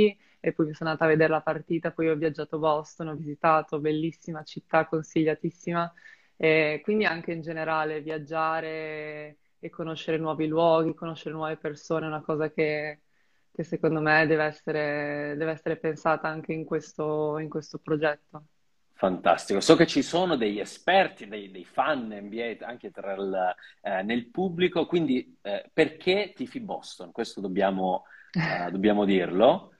e 0.41 0.51
poi 0.51 0.65
mi 0.67 0.73
sono 0.73 0.89
andata 0.89 1.05
a 1.05 1.13
vedere 1.13 1.29
la 1.29 1.41
partita, 1.41 1.91
poi 1.91 2.09
ho 2.09 2.15
viaggiato 2.15 2.57
a 2.57 2.59
Boston, 2.59 3.07
ho 3.07 3.15
visitato, 3.15 3.79
bellissima 3.79 4.43
città, 4.43 4.85
consigliatissima. 4.85 5.93
E 6.35 6.81
quindi 6.83 7.05
anche 7.05 7.31
in 7.31 7.41
generale 7.41 8.01
viaggiare 8.01 9.37
e 9.63 9.69
conoscere 9.69 10.17
nuovi 10.17 10.45
luoghi, 10.45 10.93
conoscere 10.93 11.33
nuove 11.33 11.55
persone 11.55 12.03
è 12.03 12.09
una 12.09 12.21
cosa 12.21 12.51
che, 12.51 12.99
che 13.49 13.63
secondo 13.63 14.01
me 14.01 14.27
deve 14.27 14.43
essere, 14.43 15.35
deve 15.37 15.51
essere 15.51 15.77
pensata 15.77 16.27
anche 16.27 16.51
in 16.51 16.65
questo, 16.65 17.37
in 17.37 17.47
questo, 17.47 17.77
progetto. 17.77 18.43
Fantastico, 18.91 19.61
so 19.61 19.77
che 19.77 19.87
ci 19.87 20.01
sono 20.01 20.35
degli 20.35 20.59
esperti, 20.59 21.29
dei, 21.29 21.49
dei 21.49 21.63
fan 21.63 22.07
NBA 22.07 22.57
anche 22.65 22.87
il, 22.87 23.55
eh, 23.81 24.03
nel 24.03 24.27
pubblico, 24.27 24.85
quindi 24.85 25.37
eh, 25.41 25.69
perché 25.71 26.33
tifi 26.35 26.59
Boston? 26.59 27.13
Questo 27.13 27.39
dobbiamo, 27.39 28.03
eh, 28.33 28.69
dobbiamo 28.69 29.05
dirlo. 29.05 29.75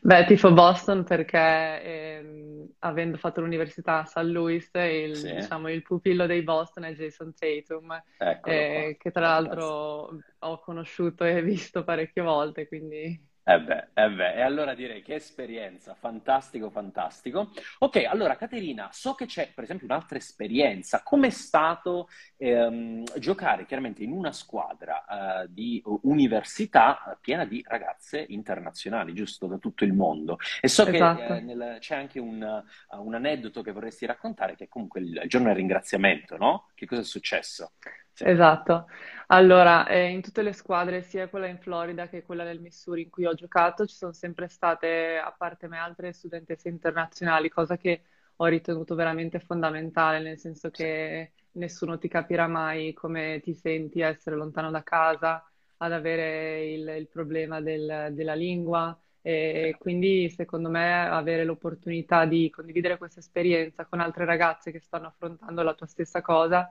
Beh, 0.00 0.24
tifo 0.24 0.52
Boston 0.54 1.04
perché 1.04 1.82
ehm, 1.82 2.37
avendo 2.80 3.16
fatto 3.16 3.40
l'università 3.40 4.00
a 4.00 4.04
St. 4.04 4.18
Louis, 4.18 4.70
il, 4.72 5.16
sì. 5.16 5.34
diciamo, 5.34 5.70
il 5.70 5.82
pupillo 5.82 6.26
dei 6.26 6.42
Boston 6.42 6.84
è 6.84 6.94
Jason 6.94 7.34
Tatum, 7.34 8.02
eh, 8.44 8.96
che 8.98 9.10
tra 9.10 9.20
l'altro 9.20 10.18
ho 10.38 10.60
conosciuto 10.60 11.24
e 11.24 11.42
visto 11.42 11.84
parecchie 11.84 12.22
volte, 12.22 12.68
quindi 12.68 13.27
eh 13.48 13.60
beh, 13.62 13.88
eh 13.94 14.10
beh, 14.10 14.34
e 14.34 14.40
allora 14.42 14.74
direi 14.74 15.00
che 15.00 15.14
esperienza, 15.14 15.94
fantastico, 15.94 16.68
fantastico. 16.68 17.50
Ok, 17.78 18.04
allora 18.06 18.36
Caterina, 18.36 18.90
so 18.92 19.14
che 19.14 19.24
c'è 19.24 19.52
per 19.54 19.64
esempio 19.64 19.86
un'altra 19.86 20.18
esperienza. 20.18 21.02
Com'è 21.02 21.30
stato 21.30 22.10
ehm, 22.36 23.04
giocare 23.18 23.64
chiaramente 23.64 24.02
in 24.02 24.12
una 24.12 24.32
squadra 24.32 25.44
eh, 25.44 25.46
di 25.48 25.82
università 26.02 27.18
piena 27.22 27.46
di 27.46 27.64
ragazze 27.66 28.22
internazionali, 28.28 29.14
giusto, 29.14 29.46
da 29.46 29.56
tutto 29.56 29.84
il 29.84 29.94
mondo? 29.94 30.36
E 30.60 30.68
so 30.68 30.86
esatto. 30.86 31.16
che 31.18 31.36
eh, 31.36 31.40
nel, 31.40 31.76
c'è 31.80 31.96
anche 31.96 32.20
un, 32.20 32.62
uh, 32.90 33.02
un, 33.02 33.14
aneddoto 33.14 33.62
che 33.62 33.72
vorresti 33.72 34.04
raccontare, 34.04 34.56
che 34.56 34.64
è 34.64 34.68
comunque 34.68 35.00
il 35.00 35.22
giorno 35.26 35.46
del 35.46 35.56
ringraziamento, 35.56 36.36
no? 36.36 36.68
Che 36.74 36.84
cosa 36.84 37.00
è 37.00 37.04
successo? 37.04 37.72
Esatto. 38.18 38.88
Allora, 39.30 39.86
eh, 39.88 40.08
in 40.08 40.22
tutte 40.22 40.40
le 40.42 40.54
squadre, 40.54 41.02
sia 41.02 41.28
quella 41.28 41.46
in 41.48 41.58
Florida 41.58 42.08
che 42.08 42.22
quella 42.22 42.44
del 42.44 42.60
Missouri 42.60 43.02
in 43.02 43.10
cui 43.10 43.26
ho 43.26 43.34
giocato, 43.34 43.86
ci 43.86 43.94
sono 43.94 44.12
sempre 44.14 44.48
state, 44.48 45.18
a 45.18 45.30
parte 45.36 45.68
me, 45.68 45.76
altre 45.78 46.12
studentesse 46.14 46.68
internazionali, 46.70 47.50
cosa 47.50 47.76
che 47.76 48.04
ho 48.36 48.46
ritenuto 48.46 48.94
veramente 48.94 49.38
fondamentale, 49.38 50.20
nel 50.20 50.38
senso 50.38 50.70
che 50.70 51.32
nessuno 51.52 51.98
ti 51.98 52.08
capirà 52.08 52.46
mai 52.46 52.94
come 52.94 53.40
ti 53.42 53.52
senti 53.54 54.02
a 54.02 54.08
essere 54.08 54.34
lontano 54.36 54.70
da 54.70 54.82
casa, 54.82 55.44
ad 55.78 55.92
avere 55.92 56.64
il, 56.72 56.88
il 56.88 57.08
problema 57.08 57.60
del, 57.60 58.08
della 58.12 58.34
lingua. 58.34 58.98
E 59.20 59.76
quindi, 59.78 60.30
secondo 60.30 60.70
me, 60.70 61.06
avere 61.06 61.44
l'opportunità 61.44 62.24
di 62.24 62.48
condividere 62.48 62.96
questa 62.96 63.20
esperienza 63.20 63.84
con 63.84 64.00
altre 64.00 64.24
ragazze 64.24 64.70
che 64.70 64.80
stanno 64.80 65.08
affrontando 65.08 65.62
la 65.62 65.74
tua 65.74 65.86
stessa 65.86 66.22
cosa 66.22 66.70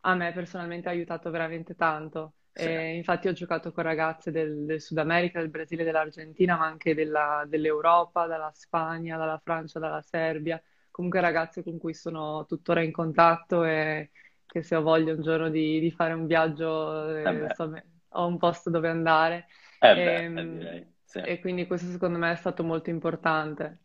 a 0.00 0.14
me 0.14 0.32
personalmente 0.32 0.88
ha 0.88 0.92
aiutato 0.92 1.30
veramente 1.30 1.74
tanto. 1.74 2.34
Sì. 2.52 2.66
E 2.66 2.96
infatti 2.96 3.28
ho 3.28 3.32
giocato 3.32 3.72
con 3.72 3.84
ragazze 3.84 4.30
del, 4.30 4.64
del, 4.64 4.80
Sud 4.80 4.98
America, 4.98 5.40
del 5.40 5.50
Brasile, 5.50 5.84
dell'Argentina, 5.84 6.56
ma 6.56 6.66
anche 6.66 6.94
della, 6.94 7.44
dell'Europa, 7.46 8.26
dalla 8.26 8.50
Spagna, 8.52 9.16
dalla 9.16 9.40
Francia, 9.42 9.78
dalla 9.78 10.02
Serbia. 10.02 10.60
Comunque 10.90 11.20
ragazze 11.20 11.62
con 11.62 11.78
cui 11.78 11.94
sono 11.94 12.44
tuttora 12.46 12.82
in 12.82 12.90
contatto 12.90 13.64
e 13.64 14.10
che 14.44 14.62
se 14.62 14.74
ho 14.74 14.82
voglia 14.82 15.14
un 15.14 15.22
giorno 15.22 15.48
di, 15.48 15.78
di 15.78 15.90
fare 15.92 16.12
un 16.12 16.26
viaggio 16.26 17.14
eh, 17.16 17.44
insomma, 17.44 17.80
ho 18.08 18.26
un 18.26 18.36
posto 18.36 18.68
dove 18.68 18.88
andare. 18.88 19.46
Eh 19.78 19.94
beh, 19.94 20.16
e, 20.16 20.22
ehm, 20.24 20.86
sì. 21.04 21.18
e, 21.20 21.40
quindi 21.40 21.66
questo 21.66 21.88
secondo 21.88 22.18
me 22.18 22.32
è 22.32 22.36
stato 22.36 22.64
molto 22.64 22.90
importante. 22.90 23.78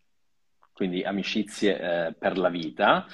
Quindi 0.73 1.03
amicizie 1.03 2.07
eh, 2.07 2.13
per 2.13 2.37
la 2.37 2.49
vita. 2.49 3.05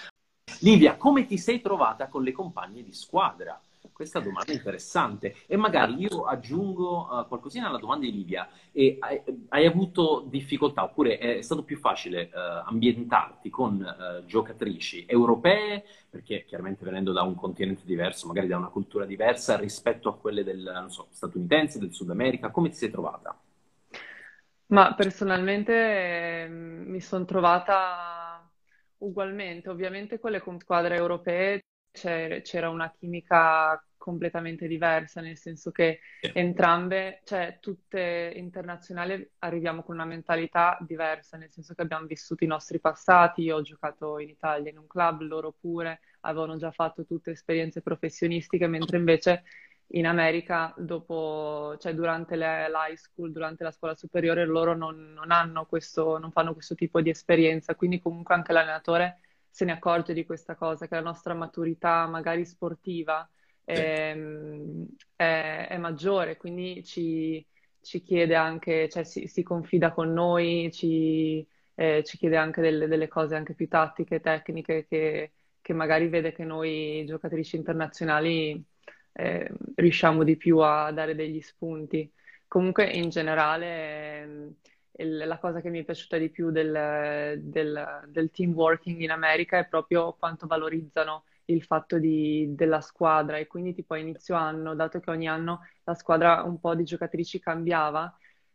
Livia, 0.59 0.95
come 0.95 1.25
ti 1.25 1.37
sei 1.37 1.61
trovata 1.61 2.07
con 2.07 2.23
le 2.23 2.31
compagne 2.31 2.83
di 2.83 2.93
squadra? 2.93 3.59
Questa 3.91 4.19
domanda 4.19 4.51
è 4.51 4.55
interessante 4.55 5.35
e 5.45 5.57
magari 5.57 5.95
io 5.99 6.23
aggiungo 6.23 7.07
uh, 7.07 7.27
qualcosina 7.27 7.67
alla 7.67 7.77
domanda 7.77 8.05
di 8.05 8.11
Livia. 8.11 8.49
E 8.71 8.97
hai, 8.99 9.21
hai, 9.49 9.65
avuto 9.65 10.25
difficoltà 10.27 10.83
oppure 10.83 11.19
è 11.19 11.41
stato 11.41 11.63
più 11.63 11.77
facile 11.77 12.31
uh, 12.33 12.67
ambientarti 12.67 13.51
con 13.51 13.75
uh, 13.75 14.25
giocatrici 14.25 15.05
europee, 15.07 15.83
perché 16.09 16.45
chiaramente 16.45 16.83
venendo 16.83 17.11
da 17.11 17.21
un 17.21 17.35
continente 17.35 17.83
diverso, 17.85 18.25
magari 18.25 18.47
da 18.47 18.57
una 18.57 18.69
cultura 18.69 19.05
diversa 19.05 19.55
rispetto 19.55 20.09
a 20.09 20.15
quelle 20.15 20.43
del, 20.43 20.85
so, 20.87 21.07
statunitense, 21.11 21.77
del 21.77 21.93
Sud 21.93 22.09
America, 22.09 22.49
come 22.49 22.69
ti 22.69 22.75
sei 22.75 22.89
trovata? 22.89 23.37
Ma 24.71 24.93
personalmente 24.95 25.73
eh, 26.43 26.47
mi 26.47 27.01
sono 27.01 27.25
trovata 27.25 28.20
ugualmente, 29.01 29.69
ovviamente 29.69 30.19
con 30.19 30.31
le 30.31 30.41
squadre 30.59 30.95
europee 30.95 31.61
c'era 31.91 32.69
una 32.69 32.91
chimica 32.91 33.83
completamente 33.97 34.67
diversa, 34.67 35.21
nel 35.21 35.37
senso 35.37 35.69
che 35.69 35.99
entrambe, 36.33 37.21
cioè 37.23 37.57
tutte 37.59 38.33
internazionali, 38.35 39.29
arriviamo 39.39 39.83
con 39.83 39.95
una 39.95 40.05
mentalità 40.05 40.77
diversa, 40.81 41.37
nel 41.37 41.51
senso 41.51 41.75
che 41.75 41.83
abbiamo 41.83 42.07
vissuto 42.07 42.43
i 42.43 42.47
nostri 42.47 42.79
passati, 42.79 43.43
io 43.43 43.57
ho 43.57 43.61
giocato 43.61 44.17
in 44.17 44.29
Italia 44.29 44.71
in 44.71 44.79
un 44.79 44.87
club, 44.87 45.21
loro 45.21 45.53
pure 45.59 45.99
avevano 46.21 46.57
già 46.57 46.71
fatto 46.71 47.05
tutte 47.05 47.31
esperienze 47.31 47.81
professionistiche, 47.81 48.65
mentre 48.65 48.97
invece 48.97 49.43
in 49.93 50.05
America, 50.05 50.73
dopo, 50.77 51.75
cioè 51.79 51.93
durante 51.93 52.35
l'high 52.35 52.95
school, 52.95 53.31
durante 53.31 53.63
la 53.63 53.71
scuola 53.71 53.95
superiore, 53.95 54.45
loro 54.45 54.75
non, 54.75 55.11
non, 55.13 55.31
hanno 55.31 55.65
questo, 55.65 56.17
non 56.17 56.31
fanno 56.31 56.53
questo 56.53 56.75
tipo 56.75 57.01
di 57.01 57.09
esperienza, 57.09 57.75
quindi 57.75 57.99
comunque 57.99 58.35
anche 58.35 58.53
l'allenatore 58.53 59.19
se 59.49 59.65
ne 59.65 59.73
accorge 59.73 60.13
di 60.13 60.25
questa 60.25 60.55
cosa, 60.55 60.87
che 60.87 60.95
la 60.95 61.01
nostra 61.01 61.33
maturità 61.33 62.07
magari 62.07 62.45
sportiva 62.45 63.29
è, 63.63 64.15
è, 65.15 65.67
è 65.69 65.77
maggiore, 65.77 66.37
quindi 66.37 66.83
ci, 66.85 67.45
ci, 67.81 68.01
chiede 68.01 68.35
anche, 68.35 68.87
cioè 68.89 69.03
si, 69.03 69.27
si 69.27 69.43
confida 69.43 69.91
con 69.91 70.13
noi, 70.13 70.71
ci, 70.71 71.45
eh, 71.75 72.03
ci 72.05 72.17
chiede 72.17 72.37
anche 72.37 72.61
delle, 72.61 72.87
delle, 72.87 73.07
cose 73.09 73.35
anche 73.35 73.53
più 73.55 73.67
tattiche, 73.67 74.21
tecniche, 74.21 74.85
che, 74.87 75.33
che 75.59 75.73
magari 75.73 76.07
vede 76.07 76.31
che 76.31 76.45
noi 76.45 77.03
giocatrici 77.05 77.57
internazionali 77.57 78.63
eh, 79.13 79.51
riusciamo 79.75 80.23
di 80.23 80.37
più 80.37 80.59
a 80.59 80.91
dare 80.91 81.15
degli 81.15 81.41
spunti. 81.41 82.11
Comunque 82.47 82.85
in 82.89 83.09
generale 83.09 84.55
eh, 84.91 85.05
la 85.05 85.37
cosa 85.39 85.61
che 85.61 85.69
mi 85.69 85.79
è 85.79 85.83
piaciuta 85.83 86.17
di 86.17 86.29
più 86.29 86.51
del, 86.51 87.39
del, 87.41 88.03
del, 88.07 88.29
team 88.31 88.53
working 88.53 88.99
in 89.01 89.11
America 89.11 89.57
è 89.57 89.67
proprio 89.67 90.13
quanto 90.13 90.47
valorizzano 90.47 91.23
il 91.45 91.63
fatto 91.63 91.97
di, 91.97 92.53
della 92.55 92.81
squadra 92.81 93.37
e 93.37 93.47
quindi 93.47 93.73
tipo 93.73 93.93
a 93.93 93.97
inizio 93.97 94.35
anno, 94.35 94.75
dato 94.75 94.99
che 94.99 95.09
ogni 95.09 95.27
anno 95.27 95.65
la 95.83 95.95
squadra 95.95 96.43
un 96.43 96.59
po' 96.59 96.75
di 96.75 96.83
giocatrici 96.83 97.39
cambiava, 97.39 98.13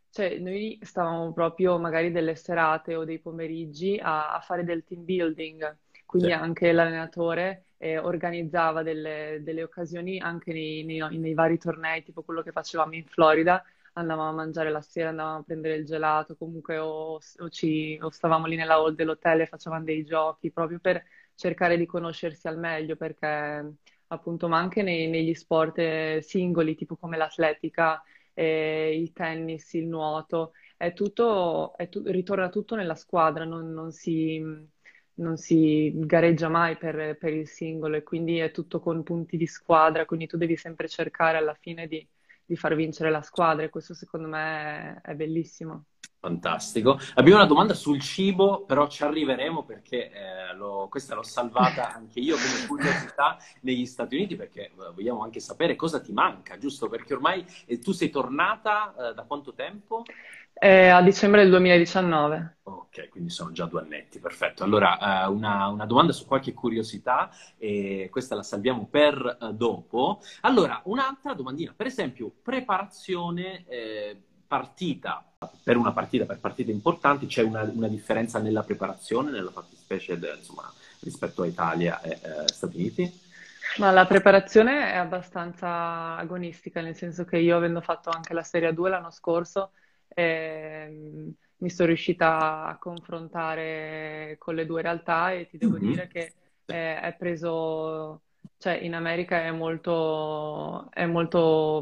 cioè 0.09 0.37
noi 0.39 0.79
stavamo 0.81 1.33
proprio 1.33 1.77
magari 1.77 2.11
delle 2.11 2.35
serate 2.35 2.95
o 2.95 3.03
dei 3.03 3.19
pomeriggi 3.19 3.99
a, 4.01 4.33
a 4.33 4.39
fare 4.39 4.63
del 4.63 4.83
team 4.83 5.03
building, 5.05 5.77
quindi 6.05 6.29
sì. 6.29 6.33
anche 6.33 6.71
l'allenatore 6.71 7.66
eh, 7.77 7.97
organizzava 7.97 8.83
delle, 8.83 9.39
delle, 9.41 9.63
occasioni 9.63 10.19
anche 10.19 10.51
nei, 10.53 10.83
nei, 10.83 11.17
nei, 11.17 11.33
vari 11.33 11.57
tornei, 11.57 12.03
tipo 12.03 12.23
quello 12.23 12.41
che 12.41 12.51
facevamo 12.51 12.93
in 12.95 13.05
Florida, 13.05 13.63
andavamo 13.93 14.29
a 14.29 14.33
mangiare 14.33 14.69
la 14.71 14.81
sera, 14.81 15.09
andavamo 15.09 15.39
a 15.39 15.43
prendere 15.43 15.75
il 15.75 15.85
gelato, 15.85 16.35
comunque 16.35 16.77
o, 16.77 17.15
o, 17.15 17.49
ci, 17.49 17.97
o 18.01 18.09
stavamo 18.09 18.45
lì 18.45 18.55
nella 18.55 18.75
hall 18.75 18.95
dell'hotel 18.95 19.41
e 19.41 19.45
facevamo 19.47 19.83
dei 19.83 20.03
giochi, 20.03 20.51
proprio 20.51 20.79
per 20.79 21.03
cercare 21.35 21.77
di 21.77 21.85
conoscersi 21.85 22.47
al 22.47 22.57
meglio, 22.57 22.95
perché 22.95 23.73
appunto, 24.07 24.47
ma 24.47 24.57
anche 24.57 24.81
nei, 24.83 25.07
negli 25.07 25.33
sport 25.33 25.77
eh, 25.79 26.19
singoli, 26.21 26.75
tipo 26.75 26.95
come 26.95 27.17
l'atletica, 27.17 28.01
eh, 28.33 28.97
il 28.99 29.11
tennis, 29.13 29.73
il 29.73 29.87
nuoto, 29.87 30.53
è 30.77 30.93
tutto, 30.93 31.75
è 31.75 31.89
tu, 31.89 32.03
ritorna 32.05 32.49
tutto 32.49 32.75
nella 32.75 32.95
squadra, 32.95 33.45
non, 33.45 33.71
non 33.73 33.91
si 33.91 34.39
non 35.17 35.37
si 35.37 35.91
gareggia 35.95 36.49
mai 36.49 36.77
per, 36.77 37.17
per, 37.17 37.33
il 37.33 37.47
singolo 37.47 37.95
e 37.97 38.03
quindi 38.03 38.37
è 38.37 38.51
tutto 38.51 38.79
con 38.79 39.03
punti 39.03 39.37
di 39.37 39.47
squadra, 39.47 40.05
quindi 40.05 40.27
tu 40.27 40.37
devi 40.37 40.55
sempre 40.55 40.87
cercare 40.87 41.37
alla 41.37 41.55
fine 41.55 41.87
di, 41.87 42.07
di 42.45 42.55
far 42.55 42.75
vincere 42.75 43.09
la 43.09 43.21
squadra 43.21 43.63
e 43.65 43.69
questo 43.69 43.93
secondo 43.93 44.27
me 44.27 45.01
è, 45.01 45.11
è, 45.11 45.15
bellissimo. 45.15 45.85
Fantastico. 46.19 46.99
Abbiamo 47.13 47.37
una 47.37 47.47
domanda 47.47 47.75
sul 47.75 48.01
cibo, 48.01 48.65
però 48.65 48.87
ci 48.87 49.03
arriveremo 49.03 49.63
perché 49.63 50.11
eh, 50.11 50.55
lo, 50.55 50.87
questa 50.89 51.13
l'ho 51.13 51.21
salvata 51.21 51.93
anche 51.93 52.19
io 52.19 52.35
come 52.35 52.65
curiosità 52.67 53.37
negli 53.61 53.85
Stati 53.85 54.15
Uniti 54.15 54.35
perché 54.35 54.65
eh, 54.65 54.71
vogliamo 54.95 55.21
anche 55.21 55.39
sapere 55.39 55.75
cosa 55.75 56.01
ti 56.01 56.11
manca, 56.11 56.57
giusto? 56.57 56.89
Perché 56.89 57.13
ormai 57.13 57.45
eh, 57.65 57.77
tu 57.77 57.91
sei 57.91 58.09
tornata 58.09 58.93
eh, 58.93 59.13
da 59.13 59.23
quanto 59.23 59.53
tempo? 59.53 60.03
Eh, 60.53 60.87
a 60.87 61.03
dicembre 61.03 61.41
del 61.41 61.51
2019. 61.51 62.57
Ok, 62.63 63.09
quindi 63.09 63.29
sono 63.29 63.51
già 63.51 63.65
due 63.65 63.81
annetti, 63.81 64.17
perfetto. 64.17 64.63
Allora, 64.63 65.25
eh, 65.25 65.27
una, 65.27 65.67
una, 65.67 65.85
domanda 65.85 66.13
su 66.13 66.25
qualche 66.25 66.55
curiosità, 66.55 67.29
e 67.59 68.07
questa 68.11 68.33
la 68.33 68.41
salviamo 68.41 68.87
per 68.89 69.37
dopo. 69.53 70.19
Allora, 70.41 70.81
un'altra 70.85 71.35
domandina, 71.35 71.75
per 71.77 71.85
esempio, 71.85 72.31
preparazione 72.41 73.65
partita. 74.47 75.23
Per 75.63 75.77
una 75.77 75.91
partita, 75.91 76.25
per 76.25 76.39
partite 76.39 76.71
importanti, 76.71 77.27
c'è 77.27 77.43
una, 77.43 77.61
una 77.61 77.87
differenza 77.87 78.39
nella 78.39 78.63
preparazione, 78.63 79.29
nella 79.29 79.51
fattispecie 79.51 80.17
de, 80.17 80.35
insomma, 80.37 80.71
rispetto 81.01 81.43
a 81.43 81.45
Italia 81.45 82.01
e 82.01 82.11
eh, 82.11 82.47
Stati 82.47 82.77
Uniti? 82.77 83.25
Ma 83.77 83.91
la 83.91 84.07
preparazione 84.07 84.91
è 84.93 84.95
abbastanza 84.95 86.15
agonistica, 86.15 86.81
nel 86.81 86.95
senso 86.95 87.25
che 87.25 87.37
io 87.37 87.55
avendo 87.55 87.81
fatto 87.81 88.09
anche 88.09 88.33
la 88.33 88.41
Serie 88.41 88.73
2 88.73 88.89
l'anno 88.89 89.11
scorso, 89.11 89.71
eh, 90.07 91.33
mi 91.57 91.69
sono 91.69 91.87
riuscita 91.87 92.65
a 92.65 92.77
confrontare 92.77 94.35
con 94.39 94.55
le 94.55 94.65
due 94.65 94.81
realtà 94.81 95.31
e 95.31 95.47
ti 95.47 95.57
devo 95.57 95.77
mm-hmm. 95.77 95.89
dire 95.89 96.07
che 96.07 96.33
eh, 96.65 96.99
è 96.99 97.15
preso, 97.17 98.21
cioè 98.57 98.73
in 98.73 98.93
America 98.93 99.41
è 99.43 99.51
molto, 99.51 100.89
è 100.91 101.05
molto, 101.05 101.79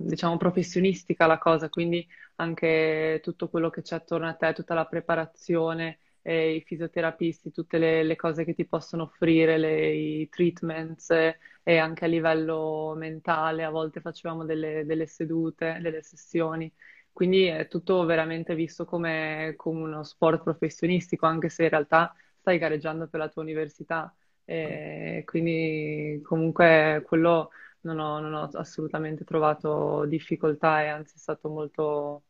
diciamo, 0.00 0.36
professionistica 0.36 1.26
la 1.26 1.38
cosa, 1.38 1.68
quindi 1.68 2.06
anche 2.36 3.20
tutto 3.22 3.48
quello 3.48 3.70
che 3.70 3.82
c'è 3.82 3.96
attorno 3.96 4.28
a 4.28 4.34
te, 4.34 4.52
tutta 4.52 4.74
la 4.74 4.86
preparazione, 4.86 5.98
eh, 6.22 6.54
i 6.56 6.60
fisioterapisti, 6.62 7.50
tutte 7.50 7.78
le, 7.78 8.02
le, 8.02 8.16
cose 8.16 8.44
che 8.44 8.54
ti 8.54 8.66
possono 8.66 9.04
offrire, 9.04 9.58
le, 9.58 9.88
i 9.94 10.28
treatments 10.28 11.10
eh, 11.10 11.38
e 11.62 11.78
anche 11.78 12.04
a 12.04 12.08
livello 12.08 12.94
mentale, 12.96 13.64
a 13.64 13.70
volte 13.70 14.00
facevamo 14.00 14.44
delle, 14.44 14.84
delle 14.84 15.06
sedute, 15.06 15.78
delle 15.80 16.02
sessioni 16.02 16.72
quindi 17.18 17.46
è 17.46 17.66
tutto 17.66 18.04
veramente 18.04 18.54
visto 18.54 18.84
come, 18.84 19.54
come 19.56 19.80
uno 19.80 20.04
sport 20.04 20.40
professionistico, 20.44 21.26
anche 21.26 21.48
se 21.48 21.64
in 21.64 21.70
realtà 21.70 22.14
stai 22.38 22.58
gareggiando 22.58 23.08
per 23.08 23.18
la 23.18 23.28
tua 23.28 23.42
università. 23.42 24.14
E 24.50 25.22
quindi 25.26 26.22
comunque 26.24 27.02
quello 27.06 27.50
non 27.82 27.98
ho, 27.98 28.18
non 28.20 28.32
ho 28.32 28.48
assolutamente 28.54 29.24
trovato 29.24 30.06
difficoltà 30.06 30.82
e 30.82 30.86
anzi 30.88 31.16
è 31.16 31.18
stato 31.18 31.50
molto 31.50 32.24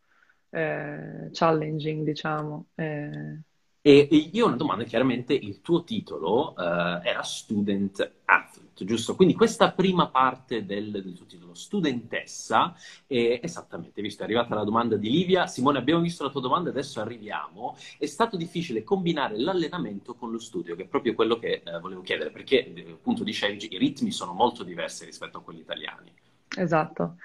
eh, 0.50 1.28
challenging, 1.32 2.04
diciamo. 2.04 2.70
Eh, 2.74 3.40
e 3.80 4.30
io 4.32 4.44
ho 4.44 4.48
una 4.48 4.56
domanda, 4.56 4.84
chiaramente 4.84 5.34
il 5.34 5.60
tuo 5.60 5.84
titolo 5.84 6.54
uh, 6.56 7.00
era 7.02 7.22
student 7.22 8.12
athlete, 8.24 8.84
giusto? 8.84 9.14
Quindi 9.14 9.34
questa 9.34 9.70
prima 9.70 10.08
parte 10.08 10.66
del, 10.66 10.90
del 10.90 11.14
tuo 11.14 11.26
titolo, 11.26 11.54
studentessa, 11.54 12.74
è, 13.06 13.40
esattamente, 13.42 14.02
visto, 14.02 14.22
è 14.22 14.24
arrivata 14.24 14.54
la 14.54 14.64
domanda 14.64 14.96
di 14.96 15.10
Livia. 15.10 15.46
Simone, 15.46 15.78
abbiamo 15.78 16.00
visto 16.00 16.24
la 16.24 16.30
tua 16.30 16.40
domanda, 16.40 16.70
adesso 16.70 17.00
arriviamo. 17.00 17.76
È 17.98 18.06
stato 18.06 18.36
difficile 18.36 18.82
combinare 18.82 19.38
l'allenamento 19.38 20.14
con 20.14 20.32
lo 20.32 20.38
studio, 20.38 20.74
che 20.74 20.82
è 20.82 20.86
proprio 20.86 21.14
quello 21.14 21.38
che 21.38 21.62
uh, 21.64 21.80
volevo 21.80 22.02
chiedere, 22.02 22.30
perché 22.30 22.72
appunto 22.90 23.22
dicevi, 23.24 23.68
i 23.70 23.78
ritmi 23.78 24.10
sono 24.10 24.32
molto 24.32 24.64
diversi 24.64 25.04
rispetto 25.04 25.38
a 25.38 25.42
quelli 25.42 25.60
italiani. 25.60 26.12
Esatto. 26.56 27.16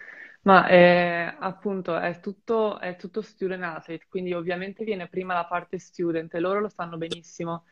Ma 0.43 0.67
eh, 0.67 1.35
appunto 1.39 1.97
è 1.97 2.19
tutto, 2.19 2.77
è 2.79 2.97
tutto 2.97 3.21
student 3.21 3.63
athlete, 3.63 4.05
quindi 4.09 4.33
ovviamente 4.33 4.83
viene 4.83 5.07
prima 5.07 5.33
la 5.33 5.45
parte 5.45 5.79
student 5.79 6.33
e 6.33 6.39
loro 6.39 6.59
lo 6.59 6.67
sanno 6.69 6.97
benissimo. 6.97 7.63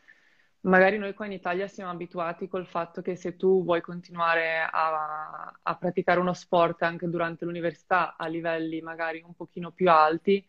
Magari 0.62 0.96
noi 0.96 1.12
qua 1.12 1.26
in 1.26 1.32
Italia 1.32 1.66
siamo 1.66 1.90
abituati 1.90 2.48
col 2.48 2.66
fatto 2.66 3.02
che 3.02 3.16
se 3.16 3.36
tu 3.36 3.62
vuoi 3.62 3.80
continuare 3.82 4.60
a, 4.60 5.52
a 5.60 5.76
praticare 5.76 6.20
uno 6.20 6.32
sport 6.32 6.82
anche 6.82 7.08
durante 7.10 7.44
l'università 7.44 8.16
a 8.16 8.26
livelli 8.26 8.80
magari 8.80 9.22
un 9.26 9.34
pochino 9.34 9.70
più 9.72 9.90
alti, 9.90 10.42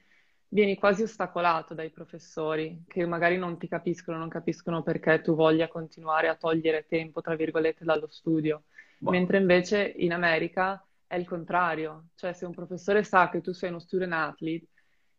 vieni 0.50 0.76
quasi 0.78 1.04
ostacolato 1.04 1.74
dai 1.74 1.90
professori 1.90 2.84
che 2.88 3.06
magari 3.06 3.38
non 3.38 3.58
ti 3.58 3.68
capiscono, 3.68 4.18
non 4.18 4.30
capiscono 4.30 4.82
perché 4.84 5.20
tu 5.22 5.36
voglia 5.36 5.68
continuare 5.68 6.30
a 6.30 6.36
togliere 6.36 6.86
tempo, 6.88 7.22
tra 7.22 7.36
virgolette, 7.36 7.84
dallo 7.84 8.08
studio. 8.08 8.64
Wow. 9.00 9.12
Mentre 9.12 9.40
invece 9.40 9.94
in 9.98 10.14
America 10.14 10.82
è 11.14 11.18
il 11.18 11.28
contrario, 11.28 12.08
cioè 12.16 12.34
se 12.34 12.46
un 12.46 12.54
professore 12.54 13.04
sa 13.04 13.30
che 13.30 13.40
tu 13.42 13.54
sei 13.54 13.70
uno 13.70 13.78
student 13.80 14.14
athlete, 14.14 14.68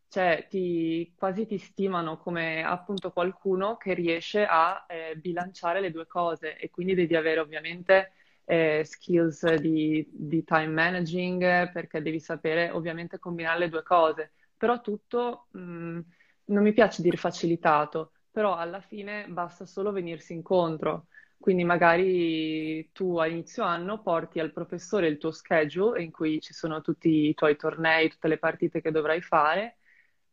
cioè 0.08 0.46
ti, 0.48 1.12
quasi 1.16 1.46
ti 1.46 1.56
stimano 1.56 2.18
come 2.18 2.64
appunto 2.64 3.12
qualcuno 3.12 3.76
che 3.76 3.94
riesce 3.94 4.44
a 4.44 4.84
eh, 4.88 5.16
bilanciare 5.16 5.80
le 5.80 5.92
due 5.92 6.06
cose 6.06 6.56
e 6.56 6.68
quindi 6.70 6.94
devi 6.94 7.14
avere 7.14 7.38
ovviamente 7.40 8.12
eh, 8.44 8.82
skills 8.84 9.54
di, 9.54 10.06
di, 10.12 10.42
time 10.44 10.66
managing 10.66 11.70
perché 11.72 12.02
devi 12.02 12.18
sapere 12.20 12.70
ovviamente 12.70 13.18
combinare 13.20 13.60
le 13.60 13.68
due 13.68 13.82
cose, 13.84 14.32
però 14.56 14.80
tutto 14.80 15.46
mh, 15.52 15.60
mm, 15.60 16.00
non 16.46 16.62
mi 16.64 16.72
piace 16.72 17.02
dire 17.02 17.16
facilitato, 17.16 18.12
però 18.32 18.56
alla 18.56 18.80
fine 18.80 19.26
basta 19.28 19.64
solo 19.64 19.92
venirsi 19.92 20.32
incontro. 20.32 21.06
Quindi 21.38 21.64
magari 21.64 22.90
tu 22.92 23.18
a 23.18 23.26
inizio 23.26 23.64
anno 23.64 24.00
porti 24.00 24.40
al 24.40 24.52
professore 24.52 25.08
il 25.08 25.18
tuo 25.18 25.30
schedule 25.30 26.02
in 26.02 26.10
cui 26.10 26.40
ci 26.40 26.54
sono 26.54 26.80
tutti 26.80 27.28
i 27.28 27.34
tuoi 27.34 27.56
tornei, 27.56 28.08
tutte 28.08 28.28
le 28.28 28.38
partite 28.38 28.80
che 28.80 28.90
dovrai 28.90 29.20
fare, 29.20 29.76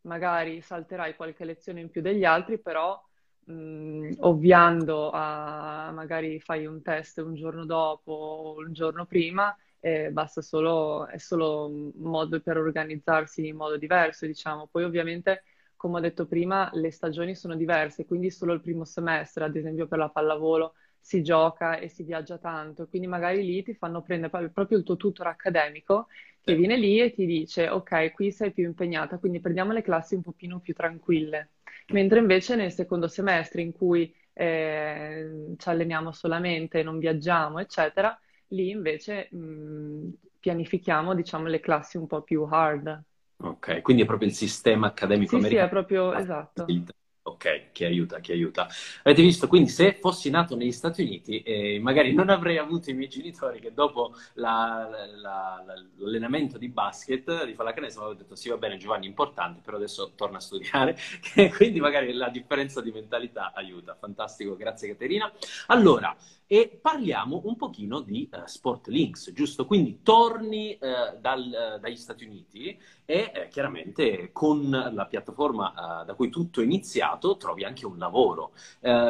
magari 0.02 0.60
salterai 0.62 1.14
qualche 1.14 1.44
lezione 1.44 1.80
in 1.80 1.90
più 1.90 2.00
degli 2.00 2.24
altri, 2.24 2.58
però 2.58 2.98
mh, 3.44 4.12
ovviando 4.20 5.10
a 5.12 5.90
magari 5.92 6.40
fai 6.40 6.66
un 6.66 6.80
test 6.82 7.18
un 7.18 7.34
giorno 7.34 7.64
dopo 7.66 8.12
o 8.12 8.56
un 8.58 8.72
giorno 8.72 9.04
prima, 9.06 9.54
eh, 9.80 10.10
basta 10.10 10.40
solo, 10.42 11.06
è 11.06 11.18
solo 11.18 11.66
un 11.68 11.90
modo 11.96 12.40
per 12.40 12.56
organizzarsi 12.56 13.46
in 13.48 13.56
modo 13.56 13.76
diverso, 13.76 14.26
diciamo. 14.26 14.66
Poi 14.70 14.84
ovviamente, 14.84 15.42
come 15.76 15.98
ho 15.98 16.00
detto 16.00 16.26
prima, 16.26 16.70
le 16.74 16.90
stagioni 16.90 17.34
sono 17.34 17.54
diverse, 17.56 18.04
quindi 18.06 18.30
solo 18.30 18.52
il 18.52 18.60
primo 18.60 18.84
semestre, 18.84 19.44
ad 19.44 19.56
esempio 19.56 19.86
per 19.86 19.98
la 19.98 20.08
pallavolo, 20.08 20.74
si 21.02 21.22
gioca 21.22 21.78
e 21.78 21.88
si 21.88 22.02
viaggia 22.04 22.38
tanto, 22.38 22.86
quindi 22.88 23.06
magari 23.08 23.44
lì 23.44 23.62
ti 23.62 23.74
fanno 23.74 24.02
prendere 24.02 24.50
proprio 24.50 24.78
il 24.78 24.84
tuo 24.84 24.96
tutor 24.96 25.26
accademico 25.26 26.06
che 26.40 26.54
viene 26.54 26.76
lì 26.76 27.00
e 27.00 27.12
ti 27.12 27.26
dice 27.26 27.68
ok, 27.68 28.12
qui 28.12 28.32
sei 28.32 28.52
più 28.52 28.64
impegnata, 28.64 29.18
quindi 29.18 29.40
prendiamo 29.40 29.72
le 29.72 29.82
classi 29.82 30.14
un 30.14 30.22
pochino 30.22 30.60
più 30.60 30.74
tranquille. 30.74 31.50
Mentre 31.88 32.18
invece 32.20 32.56
nel 32.56 32.72
secondo 32.72 33.08
semestre 33.08 33.62
in 33.62 33.72
cui 33.72 34.14
eh, 34.32 35.54
ci 35.56 35.68
alleniamo 35.68 36.12
solamente, 36.12 36.82
non 36.82 36.98
viaggiamo, 36.98 37.58
eccetera, 37.60 38.18
lì 38.48 38.70
invece 38.70 39.28
mh, 39.30 40.12
pianifichiamo, 40.40 41.14
diciamo, 41.14 41.46
le 41.48 41.60
classi 41.60 41.96
un 41.96 42.06
po' 42.06 42.22
più 42.22 42.42
hard. 42.50 43.02
Ok, 43.44 43.82
quindi 43.82 44.02
è 44.02 44.06
proprio 44.06 44.28
il 44.28 44.34
sistema 44.34 44.86
accademico 44.88 45.32
sì, 45.32 45.38
americano. 45.38 45.66
Sì, 45.66 45.66
è 45.66 45.68
proprio, 45.68 46.14
esatto. 46.14 46.64
Ok, 47.24 47.70
che 47.70 47.84
aiuta, 47.84 48.18
che 48.18 48.32
aiuta. 48.32 48.66
Avete 49.04 49.22
visto, 49.22 49.46
quindi 49.46 49.68
se 49.68 49.94
fossi 50.00 50.28
nato 50.28 50.56
negli 50.56 50.72
Stati 50.72 51.02
Uniti, 51.02 51.40
eh, 51.42 51.78
magari 51.80 52.12
non 52.12 52.28
avrei 52.30 52.58
avuto 52.58 52.90
i 52.90 52.94
miei 52.94 53.08
genitori 53.08 53.60
che 53.60 53.72
dopo 53.72 54.12
la, 54.34 54.88
la, 54.90 55.62
la, 55.64 55.64
l'allenamento 55.98 56.58
di 56.58 56.68
basket 56.68 57.44
di 57.44 57.52
pallacanestro 57.52 58.00
mi 58.00 58.06
avevano 58.08 58.26
detto 58.28 58.34
sì 58.34 58.48
va 58.48 58.56
bene 58.56 58.76
Giovanni, 58.76 59.06
importante, 59.06 59.60
però 59.62 59.76
adesso 59.76 60.14
torna 60.16 60.38
a 60.38 60.40
studiare. 60.40 60.96
quindi 61.56 61.78
magari 61.78 62.12
la 62.12 62.28
differenza 62.28 62.80
di 62.80 62.90
mentalità 62.90 63.52
aiuta. 63.54 63.94
Fantastico, 63.94 64.56
grazie 64.56 64.88
Caterina. 64.88 65.32
Allora, 65.68 66.16
e 66.52 66.68
parliamo 66.68 67.40
un 67.44 67.56
pochino 67.56 68.00
di 68.00 68.28
uh, 68.30 68.42
Sport 68.44 68.88
Links, 68.88 69.32
giusto? 69.32 69.64
Quindi 69.64 70.00
torni 70.02 70.76
uh, 70.78 71.18
dal, 71.18 71.46
uh, 71.46 71.80
dagli 71.80 71.96
Stati 71.96 72.26
Uniti 72.26 72.78
e 73.06 73.48
chiaramente 73.50 74.32
con 74.32 74.68
la 74.68 75.06
piattaforma 75.06 76.02
da 76.06 76.14
cui 76.14 76.30
tutto 76.30 76.60
è 76.60 76.64
iniziato 76.64 77.36
trovi 77.36 77.64
anche 77.64 77.84
un 77.84 77.98
lavoro. 77.98 78.52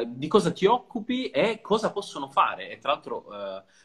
di 0.07 0.27
cosa 0.27 0.51
ti 0.51 0.67
occupi 0.67 1.29
e 1.29 1.61
cosa 1.61 1.93
possono 1.93 2.29
fare? 2.29 2.71
E 2.71 2.79
tra 2.79 2.93
l'altro 2.93 3.27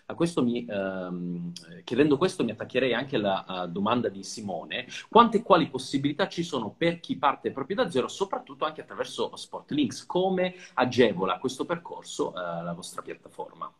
a 0.10 0.16
questo 0.16 0.42
mi, 0.42 0.66
ehm, 0.66 1.52
chiedendo 1.84 2.18
questo 2.18 2.44
mi 2.44 2.52
attaccherei 2.52 2.94
anche 2.94 3.18
alla 3.18 3.68
domanda 3.70 4.08
di 4.08 4.24
Simone, 4.24 4.88
quante 5.10 5.38
e 5.38 5.44
quali 5.44 5.68
possibilità 5.68 6.28
ci 6.28 6.42
sono 6.42 6.74
per 6.76 7.00
chi 7.00 7.18
parte 7.18 7.52
proprio 7.52 7.76
da 7.76 7.92
zero, 7.92 8.08
soprattutto 8.08 8.66
anche 8.66 8.82
attraverso 8.82 9.36
Sport 9.36 9.72
Links? 9.72 10.06
Come 10.06 10.56
agevola 10.76 11.38
questo 11.38 11.66
percorso 11.66 12.32
la 12.34 12.74
vostra 12.74 13.02
piattaforma? 13.04 13.47
Piattaforma? 13.48 13.74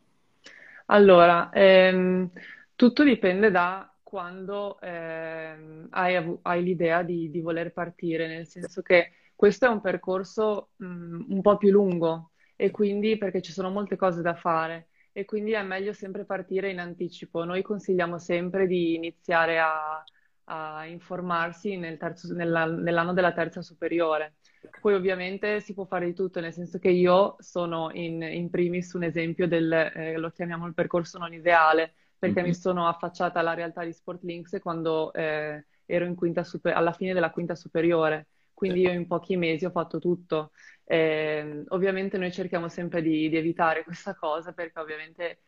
Allora, 0.88 1.50
ehm, 1.52 2.32
tutto 2.76 3.04
dipende 3.04 3.52
da 3.52 3.92
quando 4.02 4.80
ehm, 4.80 5.88
hai, 5.92 6.38
hai, 6.44 6.64
l'idea 6.64 7.04
di, 7.04 7.30
di, 7.30 7.42
voler 7.42 7.74
partire, 7.74 8.28
nel 8.28 8.48
senso 8.48 8.82
che 8.82 9.12
questo 9.36 9.66
è 9.66 9.70
un 9.70 9.82
percorso 9.82 10.70
mh, 10.78 10.86
mm, 10.86 11.22
un 11.30 11.42
po' 11.42 11.58
più 11.58 11.70
lungo 11.72 12.32
e 12.56 12.72
quindi 12.72 13.18
perché 13.18 13.42
ci 13.42 13.52
sono 13.52 13.70
molte 13.70 13.98
cose 13.98 14.22
da 14.22 14.34
fare 14.34 14.88
e 15.12 15.26
quindi 15.26 15.52
è 15.52 15.62
meglio 15.62 15.94
sempre 15.94 16.24
partire 16.26 16.70
in 16.72 16.80
anticipo. 16.80 17.44
Noi 17.44 17.62
consigliamo 17.62 18.18
sempre 18.18 18.66
di 18.66 18.96
iniziare 18.96 19.60
a, 19.60 20.04
a 20.46 20.86
informarsi 20.86 21.76
nel 21.76 21.98
terzo, 21.98 22.34
nella, 22.34 22.66
nell'anno 22.66 23.14
della 23.14 23.34
terza 23.34 23.62
superiore 23.62 24.36
poi 24.82 24.94
ovviamente 24.94 25.60
si 25.62 25.74
può 25.74 25.86
fare 25.86 26.06
di 26.06 26.14
tutto, 26.14 26.40
nel 26.40 26.54
senso 26.54 26.80
che 26.80 26.90
io 26.90 27.36
sono 27.40 27.90
in, 27.94 28.22
in 28.22 28.50
primis 28.50 28.94
un 28.94 29.04
esempio 29.04 29.48
del, 29.48 29.72
eh, 29.72 30.18
lo 30.18 30.32
chiamiamo 30.32 30.66
il 30.66 30.74
percorso 30.74 31.18
non 31.18 31.34
ideale, 31.34 31.94
perché 32.18 32.40
mm-hmm. 32.40 32.50
mi 32.50 32.56
sono 32.56 32.88
affacciata 32.88 33.40
alla 33.40 33.54
realtà 33.54 33.84
di 33.84 33.94
Sportlinks 33.94 34.60
quando 34.62 35.14
eh, 35.14 35.66
ero 35.86 36.14
super- 36.44 36.76
alla 36.76 36.92
fine 36.92 37.14
della 37.14 37.32
quinta 37.32 37.56
superiore, 37.56 38.28
quindi 38.54 38.82
io 38.82 38.92
in 38.92 39.08
pochi 39.08 39.38
mesi 39.38 39.66
ho 39.66 39.72
fatto 39.72 40.00
tutto. 40.00 40.52
Eh, 40.84 41.64
ovviamente 41.70 42.18
noi 42.18 42.32
cerchiamo 42.32 42.70
sempre 42.70 43.02
di, 43.02 43.30
di, 43.30 43.38
evitare 43.38 43.84
questa 43.84 44.16
cosa 44.16 44.54
perché 44.54 44.80
ovviamente 44.80 45.40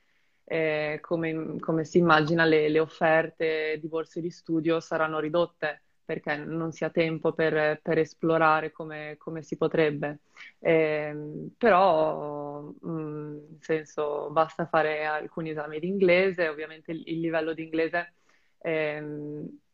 eh, 0.43 1.00
come, 1.02 1.58
come, 1.60 1.86
si 1.86 1.98
immagina 1.98 2.43
le, 2.43 2.67
le 2.67 2.80
offerte 2.80 3.78
di 3.80 3.88
borse 3.88 4.19
di 4.19 4.30
studio 4.30 4.80
saranno 4.80 5.19
ridotte 5.19 5.84
perché 6.10 6.38
non 6.38 6.72
si 6.72 6.84
ha 6.84 6.89
tempo 6.89 7.34
per, 7.34 7.82
per 7.84 8.00
esplorare 8.00 8.72
come, 8.72 9.13
come, 9.19 9.43
si 9.43 9.58
potrebbe. 9.58 10.22
Eh, 10.58 11.15
però, 11.56 12.74
mm, 12.84 13.32
nel 13.32 13.58
senso, 13.60 14.32
basta 14.32 14.65
fare 14.65 15.06
alcuni 15.06 15.52
esami 15.52 15.80
di 15.80 15.88
inglese, 15.88 16.48
ovviamente 16.48 16.91
il, 16.93 17.04
il 17.06 17.19
livello 17.19 17.54
di 17.54 17.62
inglese 17.62 18.13
eh, 18.58 19.04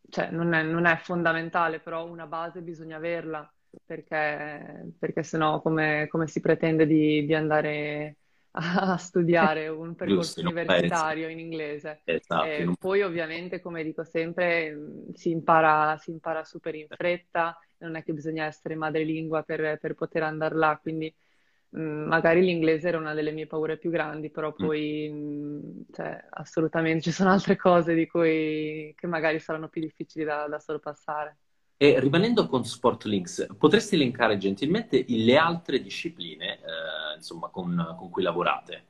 cioè, 0.10 0.30
non, 0.32 0.54
è, 0.54 0.62
non, 0.63 0.86
è, 0.86 0.98
fondamentale, 0.98 1.80
però 1.80 2.06
una 2.06 2.28
base 2.28 2.60
bisogna 2.62 2.98
averla, 2.98 3.50
perché, 3.86 4.91
perché 5.00 5.24
sennò 5.24 5.62
come, 5.62 6.08
come 6.10 6.28
si 6.28 6.41
pretende 6.41 6.86
di, 6.86 7.26
di 7.26 7.34
andare 7.34 8.17
a 8.56 8.98
studiare 8.98 9.68
un 9.70 9.96
percorso 9.96 10.41
Giusto, 10.41 10.41
universitario 10.41 11.30
in 11.30 11.39
inglese. 11.39 12.02
Esatto, 12.04 12.46
eh, 12.46 12.63
in 12.63 12.76
poi 12.76 13.02
ovviamente, 13.02 13.60
come 13.60 13.84
dico 13.84 14.04
sempre, 14.04 14.74
mm, 14.74 15.10
si 15.13 15.32
impara, 15.32 15.98
si 15.98 16.12
impara, 16.12 16.44
super 16.44 16.76
in 16.76 16.88
fretta, 16.89 17.58
non 17.80 17.96
è 17.96 18.04
che 18.04 18.13
bisogna 18.13 18.46
essere 18.46 18.76
madrelingua 18.76 19.44
per, 19.44 19.78
per 19.80 19.94
poter 19.94 20.24
andare 20.24 20.56
là, 20.56 20.80
quindi 20.82 21.13
mh, 21.70 21.82
mm, 21.82 22.08
magari 22.08 22.41
l'inglese 22.41 22.88
era 22.88 22.98
una 22.98 23.13
delle 23.13 23.32
mie 23.32 23.48
paure 23.48 23.78
più 23.78 23.89
grandi, 23.89 24.32
però 24.32 24.50
mm. 24.50 24.65
poi 24.65 25.10
mh, 25.10 25.86
cioè, 25.91 26.26
assolutamente 26.30 27.02
ci 27.02 27.12
sono 27.12 27.32
altre 27.32 27.58
cose 27.58 27.94
di 27.94 28.08
cui 28.08 28.94
che 28.96 29.08
magari 29.08 29.39
saranno 29.39 29.68
più 29.68 29.82
difficili 29.82 30.24
da, 30.24 30.48
da 30.48 30.60
sorpassare. 30.60 31.38
E 31.78 32.00
rimanendo 32.00 32.48
con 32.48 32.64
Sportlinks, 32.64 33.48
potresti 33.58 33.96
elencare 33.96 34.38
gentilmente 34.38 35.04
le 35.10 35.36
altre 35.36 35.82
discipline 35.82 36.54
eh, 36.54 37.16
insomma, 37.18 37.50
con, 37.50 37.96
con, 37.98 38.10
cui 38.10 38.24
lavorate? 38.24 38.86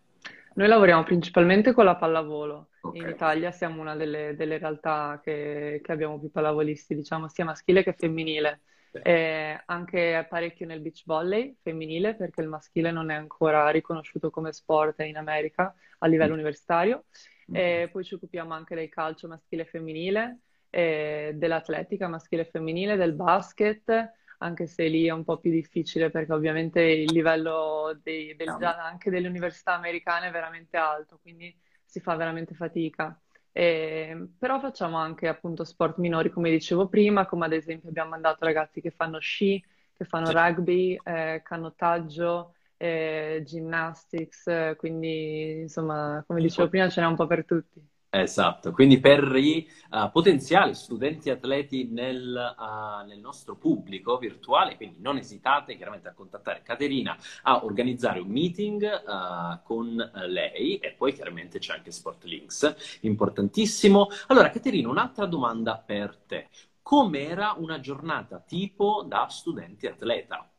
Noi 0.54 0.68
lavoriamo 0.68 1.04
principalmente 1.04 1.74
con 1.74 1.86
la 1.86 1.96
pallavolo. 1.96 2.70
Okay. 2.82 3.02
In 3.02 3.10
Italia 3.10 3.52
siamo 3.52 3.82
una 3.82 3.96
delle, 3.96 4.36
delle 4.36 4.60
realtà 4.60 5.20
che, 5.24 5.82
che, 5.84 5.92
abbiamo 5.92 6.20
più 6.20 6.30
pallavolisti, 6.30 6.94
diciamo, 6.94 7.28
sia 7.28 7.44
maschile 7.44 7.84
che 7.84 7.94
femminile. 7.94 8.62
Eh, 9.02 9.62
anche 9.66 10.26
parecchio 10.30 10.66
nel 10.66 10.80
beach 10.80 11.04
volley 11.06 11.58
femminile, 11.62 12.16
perché 12.16 12.42
il 12.42 12.48
maschile 12.48 12.92
non 12.92 13.10
è 13.10 13.16
ancora 13.16 13.70
riconosciuto 13.70 14.30
come 14.30 14.54
sport 14.54 15.00
in 15.02 15.18
America 15.18 15.74
a 15.98 16.08
livello 16.08 16.32
mm. 16.32 16.36
universitario. 16.36 17.06
Mm. 17.52 17.56
Eh, 17.56 17.90
poi 17.92 18.04
ci 18.04 18.14
occupiamo 18.14 18.54
anche 18.54 18.76
del 18.76 18.90
calcio 18.90 19.28
maschile 19.28 19.64
e 19.64 19.66
femminile 19.66 20.40
eh, 20.76 21.32
dell'atletica 21.36 22.10
maschile 22.10 22.42
e 22.42 22.46
femminile, 22.46 22.98
del 22.98 23.14
basket, 23.14 24.12
anche 24.40 24.68
se 24.68 24.88
lì 24.88 25.06
è 25.06 25.12
un 25.12 25.24
po' 25.24 25.38
più 25.38 25.50
difficile 25.50 26.10
perché 26.10 26.34
ovviamente 26.34 26.82
il 26.82 27.14
livello 27.14 27.98
dei, 28.04 28.36
del, 28.36 28.50
anche 28.50 29.10
delle 29.10 29.30
università 29.30 29.74
americane 29.74 30.28
è 30.28 30.32
veramente 30.32 30.76
alto, 30.76 31.18
quindi 31.22 31.58
si 31.86 32.02
fa 32.02 32.16
veramente 32.16 32.54
fatica. 32.56 33.18
Eh, 33.54 34.28
però 34.38 34.60
facciamo 34.60 34.98
anche 34.98 35.30
appunto 35.30 35.64
sport 35.64 35.98
minori, 36.00 36.30
come 36.30 36.50
dicevo 36.50 36.90
prima, 36.90 37.26
come 37.26 37.46
ad 37.46 37.54
esempio 37.54 37.88
abbiamo 37.88 38.10
mandato 38.10 38.44
ragazzi 38.44 38.82
che 38.82 38.92
fanno 38.92 39.20
sci, 39.20 39.64
che 39.94 40.04
fanno 40.04 40.30
rugby, 40.32 41.00
eh, 41.06 41.42
canottaggio, 41.42 42.54
eh, 42.76 43.42
gymnastics, 43.46 44.74
quindi 44.76 45.62
insomma, 45.62 46.22
come 46.28 46.42
dicevo 46.42 46.68
prima, 46.68 46.90
ce 46.90 47.00
n'è 47.00 47.08
un 47.08 47.16
po' 47.16 47.28
per 47.28 47.46
tutti. 47.46 47.82
Esatto, 48.18 48.72
quindi 48.72 49.02
per 49.02 49.36
i 49.36 49.70
uh, 49.92 50.10
potenziali 50.10 50.74
studenti 50.74 51.30
atleti 51.30 51.90
nel, 51.92 52.56
uh, 52.58 53.06
nel, 53.06 53.20
nostro 53.20 53.58
pubblico 53.58 54.18
virtuale, 54.18 54.78
quindi 54.78 55.02
non 55.02 55.18
esitate 55.18 55.76
chiaramente 55.76 56.08
a 56.08 56.14
contattare 56.14 56.62
Caterina, 56.64 57.18
a 57.44 57.66
organizzare 57.66 58.20
un 58.20 58.30
meeting 58.30 58.82
uh, 58.84 59.60
con 59.64 59.98
lei 60.28 60.78
e 60.78 60.94
poi 60.94 61.12
chiaramente 61.12 61.60
c'è 61.60 61.74
anche 61.74 61.92
Sportlinks, 61.92 63.00
importantissimo. 63.02 64.08
Allora 64.28 64.50
Caterina, 64.50 64.88
un'altra 64.88 65.26
domanda 65.26 65.84
per 65.86 66.16
te. 66.26 66.48
Com'era 66.82 67.54
una 67.58 67.82
giornata 67.82 68.40
tipo 68.40 69.04
da 69.06 69.28
studente 69.28 69.90
atleta? 69.90 70.50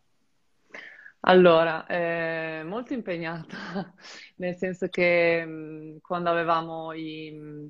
Allora, 1.21 1.87
eh, 1.87 2.63
molto 2.65 2.93
impegnata, 2.93 3.57
nel 4.37 4.55
senso 4.57 4.89
che 4.89 5.45
mh, 5.45 6.01
quando 6.01 6.31
avevamo 6.31 6.93
i, 6.93 7.69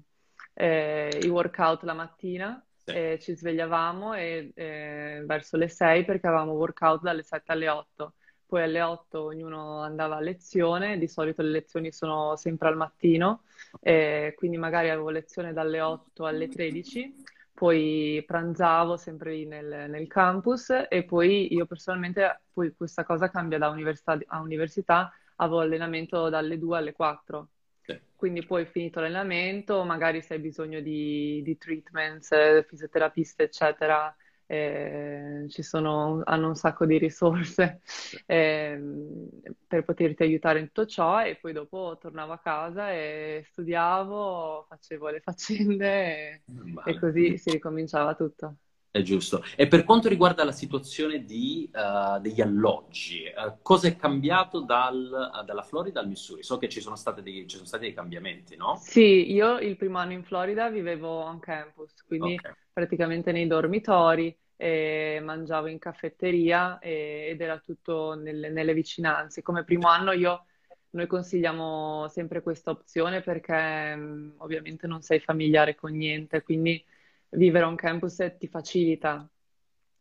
eh, 0.55 1.19
i, 1.23 1.29
workout 1.29 1.83
la 1.85 1.95
mattina 1.95 2.63
sì. 2.75 2.91
eh, 2.91 3.19
ci 3.19 3.35
svegliavamo 3.35 4.15
e, 4.15 4.53
eh, 4.55 5.23
verso 5.27 5.57
le 5.57 5.69
6 5.69 6.05
perché 6.05 6.27
avevamo 6.27 6.53
workout 6.53 7.01
dalle 7.01 7.23
7 7.23 7.53
alle 7.53 7.69
8. 7.69 8.15
Poi 8.47 8.63
alle 8.63 8.83
8 8.83 9.23
ognuno 9.25 9.81
andava 9.81 10.17
a 10.17 10.21
lezione, 10.21 10.99
di 10.99 11.09
solito 11.09 11.43
le 11.43 11.51
lezioni 11.51 11.91
sono 11.93 12.37
sempre 12.37 12.69
al 12.69 12.77
mattino, 12.77 13.43
quindi 13.81 14.57
magari 14.57 14.89
avevo 14.91 15.11
lezione 15.11 15.53
dalle 15.53 15.81
8 15.81 16.27
alle 16.27 16.49
13 16.49 17.15
poi 17.57 18.23
pranzavo 18.27 18.99
sempre 18.99 19.33
lì 19.33 19.47
nel, 19.47 19.89
nel 19.89 20.07
campus 20.09 20.71
e 20.91 21.05
poi 21.05 21.55
io 21.55 21.65
personalmente, 21.65 22.43
poi 22.53 22.75
questa 22.77 23.03
cosa 23.03 23.31
cambia 23.31 23.57
da 23.57 23.71
università 23.71 24.19
a 24.27 24.41
università, 24.41 25.11
avevo 25.37 25.61
allenamento 25.61 26.29
dalle 26.29 26.59
2 26.59 26.77
alle 26.77 26.93
4. 26.93 27.49
Sì. 27.81 27.99
Quindi 28.15 28.45
poi 28.45 28.67
finito 28.67 29.01
l'allenamento, 29.01 29.85
magari 29.85 30.21
se 30.21 30.35
hai 30.35 30.41
bisogno 30.41 30.81
di, 30.81 31.41
di 31.43 31.57
treatments, 31.57 32.67
fisioterapiste, 32.67 33.45
eccetera, 33.45 34.15
eh, 34.47 35.47
ci 35.49 35.63
sono, 35.63 36.23
hanno 36.25 36.49
un 36.49 36.55
sacco 36.55 36.87
di 36.87 36.99
risorse 36.99 37.81
eh, 38.27 38.81
per 39.67 39.85
poterti 39.85 40.23
aiutare 40.23 40.61
in 40.61 40.67
tutto 40.67 40.87
ciò 40.87 41.25
e 41.25 41.37
poi 41.37 41.53
dopo 41.53 41.99
tornavo 42.01 42.33
a 42.33 42.39
casa 42.39 42.93
e 42.93 43.45
studiavo, 43.51 44.67
facevo 44.69 45.09
le 45.09 45.21
faccende 45.21 45.87
e, 45.87 46.43
e 46.85 46.99
così 46.99 47.37
si 47.39 47.51
ricominciava 47.51 48.15
tutto. 48.15 48.57
È 48.97 49.03
giusto. 49.03 49.45
E 49.57 49.69
per 49.69 49.85
quanto 49.85 50.09
riguarda 50.09 50.43
la 50.43 50.53
situazione 50.53 51.23
di, 51.27 51.71
uh, 51.71 52.19
degli 52.19 52.41
alloggi, 52.41 53.25
uh, 53.27 53.59
cosa 53.61 53.89
è 53.89 53.97
cambiato 53.97 54.61
dal, 54.61 55.31
uh, 55.39 55.45
dalla 55.45 55.61
Florida 55.61 56.01
al 56.01 56.09
Missouri? 56.09 56.43
So 56.43 56.57
che 56.57 56.71
ci 56.71 56.81
sono, 56.81 56.97
dei, 57.21 57.47
ci 57.47 57.57
sono, 57.57 57.67
stati 57.67 57.85
dei 57.85 57.93
cambiamenti, 57.93 58.57
no? 58.57 58.79
Sì, 58.81 59.31
io 59.33 59.59
il 59.59 59.77
primo 59.77 59.99
anno 59.99 60.13
in 60.13 60.25
Florida 60.25 60.71
vivevo 60.71 61.09
on 61.09 61.41
campus, 61.41 61.93
quindi 62.07 62.37
okay. 62.37 62.55
Praticamente 62.77 63.33
nei 63.33 63.47
dormitori, 63.47 64.37
mangiavo 64.59 65.67
in 65.67 65.79
caffetteria 65.79 66.79
e, 66.79 67.29
ed 67.31 67.41
era 67.41 67.59
tutto 67.59 68.13
nelle, 68.15 68.51
nelle 68.51 68.75
vicinanze. 68.75 69.41
Come 69.41 69.65
primo 69.65 69.89
anno 69.89 70.13
io 70.13 70.45
noi 70.91 71.07
consigliamo 71.07 72.07
sempre 72.09 72.43
questa 72.43 72.71
opzione 72.71 73.23
perché 73.23 73.97
mh, 73.97 74.35
ovviamente 74.39 74.87
non 74.87 75.01
sei 75.01 75.21
familiare 75.21 75.75
con 75.75 75.93
niente, 75.93 76.43
quindi 76.43 76.85
vivere 77.31 77.65
on 77.65 77.77
campus 77.77 78.23
ti 78.39 78.47
facilita. 78.47 79.27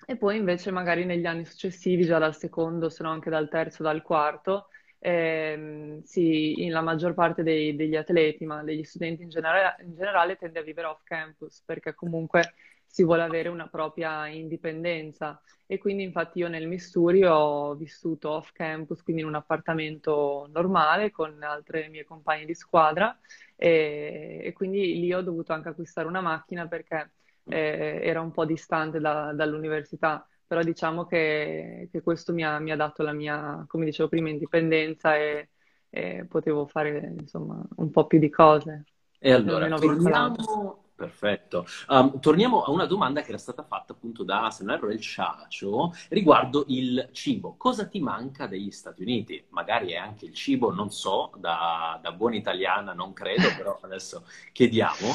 E 0.05 0.17
poi 0.17 0.35
invece 0.37 0.69
magari 0.71 1.05
negli 1.05 1.25
anni 1.25 1.45
successivi, 1.45 2.03
già 2.03 2.19
dal 2.19 2.35
secondo, 2.35 2.89
se 2.89 3.03
no 3.03 3.09
anche 3.11 3.29
dal 3.29 3.47
terzo, 3.47 3.83
dal 3.83 4.01
quarto, 4.01 4.67
ehm, 5.07 6.01
sì, 6.03 6.67
la 6.69 6.81
maggior 6.81 7.13
parte 7.13 7.43
dei, 7.43 7.75
degli 7.75 7.95
atleti, 7.95 8.45
ma 8.45 8.63
degli 8.63 8.83
studenti 8.83 9.23
in 9.23 9.29
generale, 9.29 9.75
in 9.83 9.93
generale, 9.95 10.35
tende 10.37 10.59
a 10.59 10.61
vivere 10.63 10.87
off 10.87 11.03
campus 11.03 11.61
perché 11.65 11.93
comunque 11.93 12.53
si 12.85 13.03
vuole 13.03 13.23
avere 13.23 13.49
una 13.49 13.67
propria 13.67 14.27
indipendenza. 14.27 15.41
E 15.67 15.77
quindi 15.77 16.03
infatti 16.03 16.39
io 16.39 16.47
nel 16.47 16.67
Missouri 16.67 17.23
ho 17.25 17.73
vissuto 17.75 18.31
off 18.31 18.51
campus, 18.51 19.01
quindi 19.03 19.21
in 19.21 19.27
un 19.27 19.35
appartamento 19.35 20.47
normale 20.51 21.11
con 21.11 21.41
altre 21.43 21.87
mie 21.89 22.03
compagne 22.05 22.45
di 22.45 22.53
squadra 22.55 23.17
e, 23.55 24.41
e 24.43 24.53
quindi 24.53 24.99
lì 24.99 25.13
ho 25.13 25.21
dovuto 25.21 25.53
anche 25.53 25.69
acquistare 25.69 26.07
una 26.07 26.21
macchina 26.21 26.67
perché 26.67 27.11
eh, 27.45 27.99
era 28.03 28.21
un 28.21 28.31
po' 28.31 28.45
distante 28.45 28.99
da, 28.99 29.33
dall'università, 29.33 30.27
però 30.45 30.61
diciamo 30.61 31.05
che, 31.05 31.89
che 31.91 32.01
questo 32.01 32.33
mi 32.33 32.43
ha, 32.43 32.59
mi 32.59 32.71
ha, 32.71 32.75
dato 32.75 33.03
la 33.03 33.13
mia, 33.13 33.63
come 33.67 33.85
dicevo 33.85 34.09
prima, 34.09 34.29
indipendenza 34.29 35.15
e, 35.15 35.49
e 35.89 36.25
potevo 36.27 36.65
fare 36.65 37.13
insomma 37.17 37.61
un 37.77 37.89
po' 37.91 38.05
più 38.05 38.19
di 38.19 38.29
cose. 38.29 38.85
E 39.19 39.31
allora, 39.31 39.67
torniamo, 39.69 40.85
Perfetto. 40.95 41.65
Um, 41.89 42.21
torniamo 42.21 42.63
a 42.63 42.71
una 42.71 42.85
domanda 42.85 43.21
che 43.21 43.27
era 43.29 43.37
stata 43.37 43.63
fatta 43.63 43.91
appunto 43.91 44.23
da, 44.23 44.49
se 44.49 44.63
non 44.63 44.75
erro, 44.75 44.89
il 44.89 45.01
Ciacio 45.01 45.93
riguardo 46.09 46.63
il 46.69 47.09
cibo. 47.11 47.55
Cosa 47.57 47.85
ti 47.87 47.99
manca 47.99 48.47
degli 48.47 48.71
Stati 48.71 49.01
Uniti? 49.01 49.43
Magari 49.49 49.91
è 49.91 49.97
anche 49.97 50.25
il 50.25 50.33
cibo, 50.33 50.73
non 50.73 50.91
so, 50.91 51.31
da, 51.35 51.99
da 52.01 52.13
buona 52.13 52.37
italiana 52.37 52.93
non 52.93 53.11
credo, 53.11 53.49
però 53.57 53.77
adesso 53.81 54.25
chiediamo. 54.53 55.11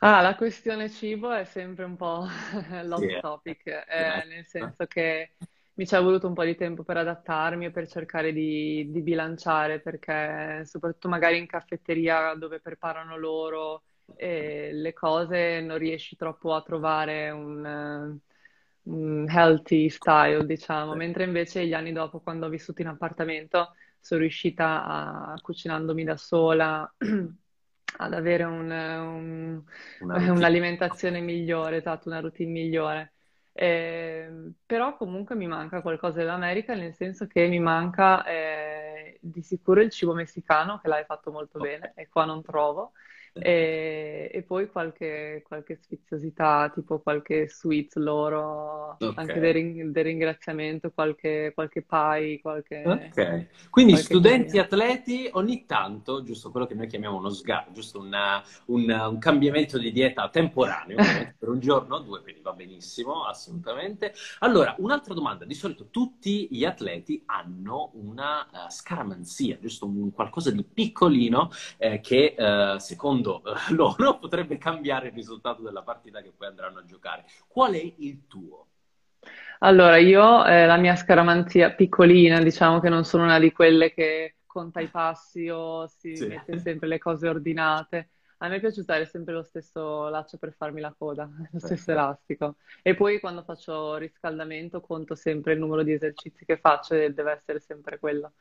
Ah, 0.00 0.20
la 0.20 0.36
questione 0.36 0.88
cibo 0.90 1.32
è 1.32 1.44
sempre 1.44 1.84
un 1.84 1.96
po' 1.96 2.24
l'hot 2.84 3.02
yeah. 3.02 3.20
topic, 3.20 3.66
eh, 3.66 4.24
nel 4.28 4.46
senso 4.46 4.86
che 4.86 5.32
mi 5.74 5.86
ci 5.86 5.94
è 5.96 6.00
voluto 6.00 6.28
un 6.28 6.34
po' 6.34 6.44
di 6.44 6.54
tempo 6.54 6.84
per 6.84 6.98
adattarmi 6.98 7.66
e 7.66 7.70
per 7.72 7.88
cercare 7.88 8.32
di, 8.32 8.88
di 8.90 9.00
bilanciare, 9.02 9.80
perché 9.80 10.64
soprattutto 10.66 11.08
magari 11.08 11.38
in 11.38 11.46
caffetteria 11.46 12.34
dove 12.34 12.60
preparano 12.60 13.16
loro 13.16 13.82
e 14.14 14.70
le 14.72 14.92
cose 14.92 15.60
non 15.60 15.78
riesci 15.78 16.14
troppo 16.16 16.54
a 16.54 16.62
trovare 16.62 17.30
un, 17.30 18.18
un 18.82 19.26
healthy 19.28 19.88
style, 19.88 20.46
diciamo, 20.46 20.94
mentre 20.94 21.24
invece 21.24 21.66
gli 21.66 21.74
anni 21.74 21.92
dopo, 21.92 22.20
quando 22.20 22.46
ho 22.46 22.48
vissuto 22.48 22.82
in 22.82 22.88
appartamento, 22.88 23.74
sono 24.00 24.20
riuscita 24.20 24.84
a, 24.84 25.34
cucinandomi 25.40 26.04
da 26.04 26.16
sola 26.16 26.94
ad 27.98 28.14
avere 28.14 28.44
un, 28.44 28.70
un, 28.70 29.62
un'alimentazione 30.08 31.20
migliore, 31.20 31.76
esatto, 31.78 32.08
una 32.08 32.20
routine 32.20 32.50
migliore. 32.50 33.12
Eh, 33.52 34.52
però 34.64 34.96
comunque 34.96 35.34
mi 35.34 35.46
manca 35.48 35.82
qualcosa 35.82 36.18
dell'America, 36.18 36.74
nel 36.74 36.94
senso 36.94 37.26
che 37.26 37.46
mi 37.48 37.58
manca 37.60 38.24
eh, 38.24 39.18
di 39.22 39.42
sicuro 39.42 39.80
il 39.80 39.90
cibo 39.90 40.14
messicano, 40.14 40.78
che 40.80 40.88
l'hai 40.88 41.04
fatto 41.04 41.30
molto 41.32 41.58
bene 41.58 41.92
e 41.96 42.08
qua 42.08 42.24
non 42.24 42.42
trovo. 42.42 42.92
E, 43.40 44.30
e 44.32 44.42
poi 44.42 44.68
qualche, 44.68 45.42
qualche, 45.46 45.78
sfiziosità, 45.80 46.70
tipo 46.74 47.00
qualche 47.00 47.48
sweet 47.48 47.96
loro, 47.96 48.96
okay. 48.98 49.12
anche 49.14 49.40
del, 49.40 49.52
ring, 49.52 49.90
del, 49.90 50.04
ringraziamento, 50.04 50.90
qualche, 50.90 51.52
qualche 51.54 51.82
pie, 51.82 52.40
qualche... 52.40 52.82
Ok, 52.84 53.46
quindi 53.70 53.92
qualche 53.92 54.14
studenti 54.14 54.50
cosa. 54.50 54.62
atleti 54.62 55.28
ogni 55.32 55.64
tanto, 55.66 56.22
giusto 56.22 56.50
quello 56.50 56.66
che 56.66 56.74
noi 56.74 56.86
chiamiamo 56.86 57.16
uno 57.16 57.30
sgar, 57.30 57.70
giusto 57.72 58.00
una, 58.00 58.42
un, 58.66 58.90
un, 58.90 59.18
cambiamento 59.18 59.78
di 59.78 59.92
dieta 59.92 60.28
temporaneo, 60.28 60.96
per 61.38 61.48
un 61.48 61.60
giorno 61.60 61.96
o 61.96 62.00
due, 62.00 62.20
quindi 62.22 62.40
va 62.40 62.52
benissimo, 62.52 63.24
assolutamente. 63.24 64.12
Allora, 64.40 64.74
un'altra 64.78 65.14
domanda, 65.14 65.44
di 65.44 65.54
solito 65.54 65.88
tutti 65.90 66.48
gli 66.50 66.64
atleti 66.64 67.22
hanno 67.26 67.90
una 67.94 68.46
uh, 68.50 68.70
scaramanzia, 68.70 69.58
giusto 69.60 69.86
un 69.86 70.12
qualcosa 70.12 70.50
di 70.50 70.64
piccolino 70.64 71.50
eh, 71.76 72.00
che 72.00 72.34
uh, 72.36 72.78
secondo 72.78 73.27
secondo 73.28 73.42
eh, 73.44 73.74
loro 73.74 74.18
potrebbe 74.18 74.56
cambiare 74.56 75.08
il 75.08 75.12
risultato 75.12 75.62
della 75.62 75.82
partita 75.82 76.22
che 76.22 76.32
poi 76.36 76.48
andranno 76.48 76.78
a 76.78 76.84
giocare. 76.84 77.24
Qual 77.46 77.74
è 77.74 77.94
il 77.98 78.26
tuo? 78.26 78.66
Allora, 79.60 79.96
io 79.98 80.44
eh, 80.46 80.66
la 80.66 80.76
mia 80.76 80.94
scaramanzia 80.94 81.74
piccolina, 81.74 82.40
diciamo 82.40 82.80
che 82.80 82.88
non 82.88 83.04
sono 83.04 83.24
una 83.24 83.38
di 83.38 83.52
quelle 83.52 83.92
che 83.92 84.36
conta 84.46 84.80
i 84.80 84.86
passi 84.86 85.48
o 85.48 85.86
si 85.88 86.16
sì. 86.16 86.26
mette 86.26 86.58
sempre 86.58 86.88
le 86.88 86.98
cose 86.98 87.28
ordinate. 87.28 88.10
A 88.40 88.46
me 88.46 88.60
piace 88.60 88.80
usare 88.80 89.04
sempre 89.04 89.34
lo 89.34 89.42
stesso 89.42 90.08
laccio 90.08 90.38
per 90.38 90.52
farmi 90.52 90.80
la 90.80 90.94
coda, 90.96 91.28
lo 91.50 91.58
stesso 91.58 91.90
elastico. 91.90 92.56
E 92.82 92.94
poi 92.94 93.18
quando 93.18 93.42
faccio 93.42 93.96
riscaldamento 93.96 94.80
conto 94.80 95.16
sempre 95.16 95.54
il 95.54 95.58
numero 95.58 95.82
di 95.82 95.92
esercizi 95.92 96.44
che 96.44 96.56
faccio 96.56 96.94
e 96.94 97.12
deve 97.12 97.32
essere 97.32 97.58
sempre 97.58 97.98
quello. 97.98 98.34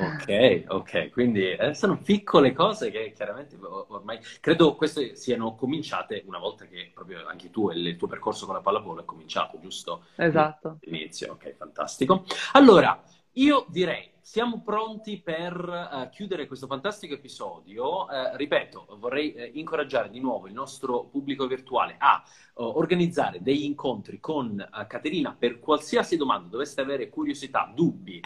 Ok, 0.00 0.64
ok, 0.68 1.10
quindi 1.10 1.50
eh, 1.50 1.74
sono 1.74 1.98
piccole 1.98 2.52
cose 2.52 2.90
che 2.90 3.12
chiaramente 3.14 3.56
ormai 3.60 4.18
credo 4.40 4.74
queste 4.74 5.14
siano 5.14 5.54
cominciate 5.54 6.22
una 6.26 6.38
volta 6.38 6.64
che 6.66 6.90
proprio 6.94 7.26
anche 7.26 7.50
tu 7.50 7.70
e 7.70 7.78
il 7.78 7.96
tuo 7.96 8.08
percorso 8.08 8.46
con 8.46 8.54
la 8.54 8.60
pallavolo 8.60 9.02
è 9.02 9.04
cominciato, 9.04 9.58
giusto? 9.60 10.06
Esatto. 10.16 10.78
Inizio, 10.82 11.32
ok, 11.32 11.54
fantastico. 11.54 12.24
Allora, 12.52 13.02
io 13.32 13.66
direi 13.68 14.10
siamo 14.30 14.62
pronti 14.62 15.20
per 15.20 15.58
uh, 15.58 16.08
chiudere 16.08 16.46
questo 16.46 16.68
fantastico 16.68 17.14
episodio. 17.14 18.04
Uh, 18.04 18.36
ripeto, 18.36 18.86
vorrei 19.00 19.34
uh, 19.34 19.58
incoraggiare 19.58 20.08
di 20.08 20.20
nuovo 20.20 20.46
il 20.46 20.52
nostro 20.52 21.06
pubblico 21.06 21.48
virtuale 21.48 21.96
a 21.98 22.22
organizzare 22.62 23.40
degli 23.40 23.64
incontri 23.64 24.20
con 24.20 24.68
Caterina 24.86 25.34
per 25.36 25.60
qualsiasi 25.60 26.18
domanda. 26.18 26.48
Doveste 26.48 26.82
avere 26.82 27.08
curiosità, 27.08 27.72
dubbi, 27.74 28.20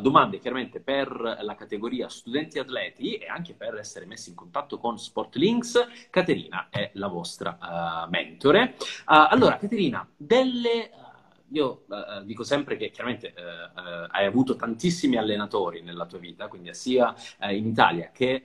domande 0.00 0.38
chiaramente 0.38 0.78
per 0.78 1.38
la 1.40 1.56
categoria 1.56 2.08
studenti 2.08 2.60
atleti 2.60 3.16
e 3.16 3.26
anche 3.26 3.54
per 3.54 3.74
essere 3.74 4.06
messi 4.06 4.28
in 4.28 4.36
contatto 4.36 4.78
con 4.78 4.96
Sportlinks. 4.96 6.08
Caterina 6.08 6.68
è 6.70 6.90
la 6.94 7.08
vostra 7.08 8.06
mentore. 8.08 8.76
allora, 9.06 9.56
Caterina, 9.56 10.08
delle 10.16 10.90
io 11.52 11.84
uh, 11.86 12.24
dico 12.24 12.44
sempre 12.44 12.76
che 12.76 12.90
chiaramente 12.90 13.34
uh, 13.36 13.80
uh, 13.80 14.06
hai 14.10 14.26
avuto 14.26 14.56
tantissimi 14.56 15.16
allenatori 15.16 15.82
nella 15.82 16.06
tua 16.06 16.18
vita, 16.18 16.48
quindi 16.48 16.74
sia 16.74 17.14
in 17.50 17.66
Italia 17.66 18.10
che 18.12 18.44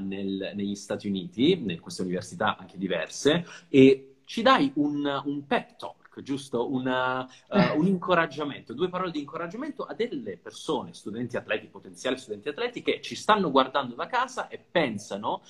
nel, 0.00 0.52
negli 0.54 0.74
Stati 0.74 1.08
Uniti, 1.08 1.52
in 1.52 1.80
queste 1.80 2.02
università 2.02 2.56
anche 2.56 2.76
diverse, 2.76 3.46
e 3.68 4.16
ci 4.24 4.42
dai 4.42 4.70
un, 4.74 5.22
un 5.24 5.46
pep 5.46 5.76
talk, 5.76 6.22
giusto? 6.22 6.70
Una, 6.70 7.28
un 7.76 7.86
incoraggiamento, 7.86 8.74
due 8.74 8.88
parole 8.88 9.10
di 9.10 9.20
incoraggiamento 9.20 9.84
a 9.84 9.94
delle 9.94 10.36
persone, 10.36 10.92
studenti 10.92 11.36
atleti, 11.36 11.66
potenziali 11.66 12.18
studenti 12.18 12.48
atleti, 12.48 12.82
che 12.82 13.00
ci 13.00 13.14
stanno 13.14 13.50
guardando 13.50 13.94
da 13.94 14.06
casa 14.06 14.48
e 14.48 14.58
pensano 14.58 15.42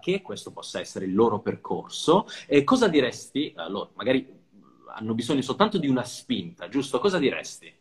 che 0.00 0.22
questo 0.22 0.50
possa 0.52 0.80
essere 0.80 1.06
il 1.06 1.14
loro 1.14 1.40
percorso. 1.40 2.26
E 2.46 2.64
cosa 2.64 2.88
diresti 2.88 3.52
a 3.56 3.68
loro? 3.68 3.90
Magari 3.94 4.42
hanno 4.94 5.14
bisogno 5.14 5.42
soltanto 5.42 5.78
di 5.78 5.88
una 5.88 6.04
spinta, 6.04 6.68
giusto? 6.68 6.98
Cosa 7.00 7.18
diresti? 7.18 7.72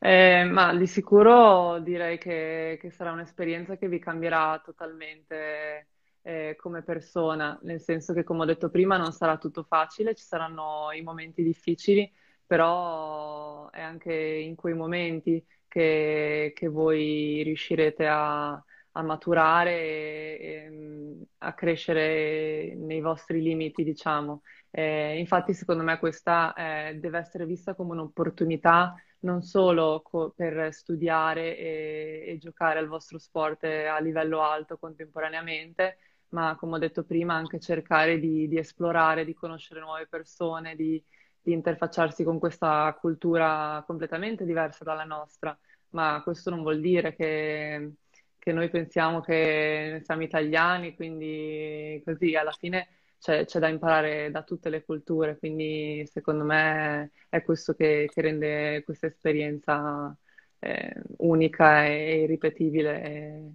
Eh, 0.00 0.44
ma 0.44 0.74
di 0.74 0.86
sicuro 0.86 1.80
direi 1.80 2.18
che, 2.18 2.78
che, 2.80 2.90
sarà 2.90 3.10
un'esperienza 3.10 3.76
che 3.76 3.88
vi 3.88 3.98
cambierà 3.98 4.60
totalmente 4.64 5.88
eh, 6.22 6.56
come 6.56 6.82
persona, 6.82 7.58
nel 7.62 7.80
senso 7.80 8.12
che, 8.12 8.22
come 8.22 8.42
ho 8.42 8.44
detto 8.44 8.70
prima, 8.70 8.96
non 8.96 9.12
sarà 9.12 9.38
tutto 9.38 9.64
facile, 9.64 10.14
ci 10.14 10.24
saranno 10.24 10.90
i 10.92 11.02
momenti 11.02 11.42
difficili, 11.42 12.10
però 12.46 13.70
è 13.70 13.80
anche 13.80 14.12
in 14.14 14.54
quei 14.54 14.74
momenti 14.74 15.44
che, 15.66 16.52
che 16.54 16.68
voi 16.68 17.42
riuscirete 17.42 18.06
a, 18.06 18.52
a 18.52 19.02
maturare 19.02 19.72
e, 19.72 20.38
e, 20.40 21.26
a 21.38 21.54
crescere 21.54 22.74
nei 22.76 23.00
vostri 23.00 23.42
limiti, 23.42 23.84
diciamo. 23.84 24.42
Eh, 24.70 25.18
infatti, 25.18 25.54
secondo 25.54 25.82
me, 25.82 25.98
questa 25.98 26.52
eh, 26.54 26.94
deve 27.00 27.18
essere 27.18 27.46
vista 27.46 27.74
come 27.74 27.92
un'opportunità 27.92 28.94
non 29.20 29.42
solo 29.42 30.02
co- 30.02 30.32
per 30.36 30.72
studiare 30.72 31.56
e, 31.56 32.24
e, 32.28 32.38
giocare 32.38 32.78
al 32.78 32.86
vostro 32.86 33.18
sport 33.18 33.64
a 33.64 33.98
livello 33.98 34.42
alto 34.42 34.78
contemporaneamente, 34.78 35.98
ma 36.30 36.54
come 36.56 36.76
ho 36.76 36.78
detto 36.78 37.04
prima, 37.04 37.34
anche 37.34 37.58
cercare 37.58 38.18
di, 38.20 38.46
di 38.48 38.58
esplorare, 38.58 39.24
di 39.24 39.34
conoscere 39.34 39.80
nuove 39.80 40.06
persone, 40.06 40.76
di, 40.76 41.02
di 41.40 41.52
interfacciarsi 41.52 42.22
con 42.22 42.38
questa 42.38 42.96
cultura 43.00 43.82
completamente 43.86 44.44
diversa 44.44 44.84
dalla 44.84 45.04
nostra. 45.04 45.58
Ma 45.90 46.20
questo 46.22 46.50
non 46.50 46.62
vuol 46.62 46.80
dire 46.80 47.14
che, 47.16 47.92
che 48.38 48.52
noi 48.52 48.68
pensiamo 48.70 49.20
che 49.20 50.00
siamo 50.04 50.22
italiani, 50.22 50.94
quindi 50.94 52.00
così 52.04 52.36
alla 52.36 52.52
fine 52.52 52.88
c'è, 53.18 53.44
c'è, 53.44 53.58
da 53.58 53.68
imparare 53.68 54.30
da 54.30 54.42
tutte 54.42 54.68
le 54.68 54.84
culture, 54.84 55.38
quindi 55.38 56.06
secondo 56.06 56.44
me 56.44 57.10
è 57.28 57.42
questo 57.42 57.74
che, 57.74 58.08
che 58.12 58.20
rende 58.20 58.82
questa 58.84 59.06
esperienza 59.06 60.16
eh, 60.58 60.94
unica 61.18 61.84
e 61.86 62.22
irripetibile. 62.22 63.02
E, 63.02 63.52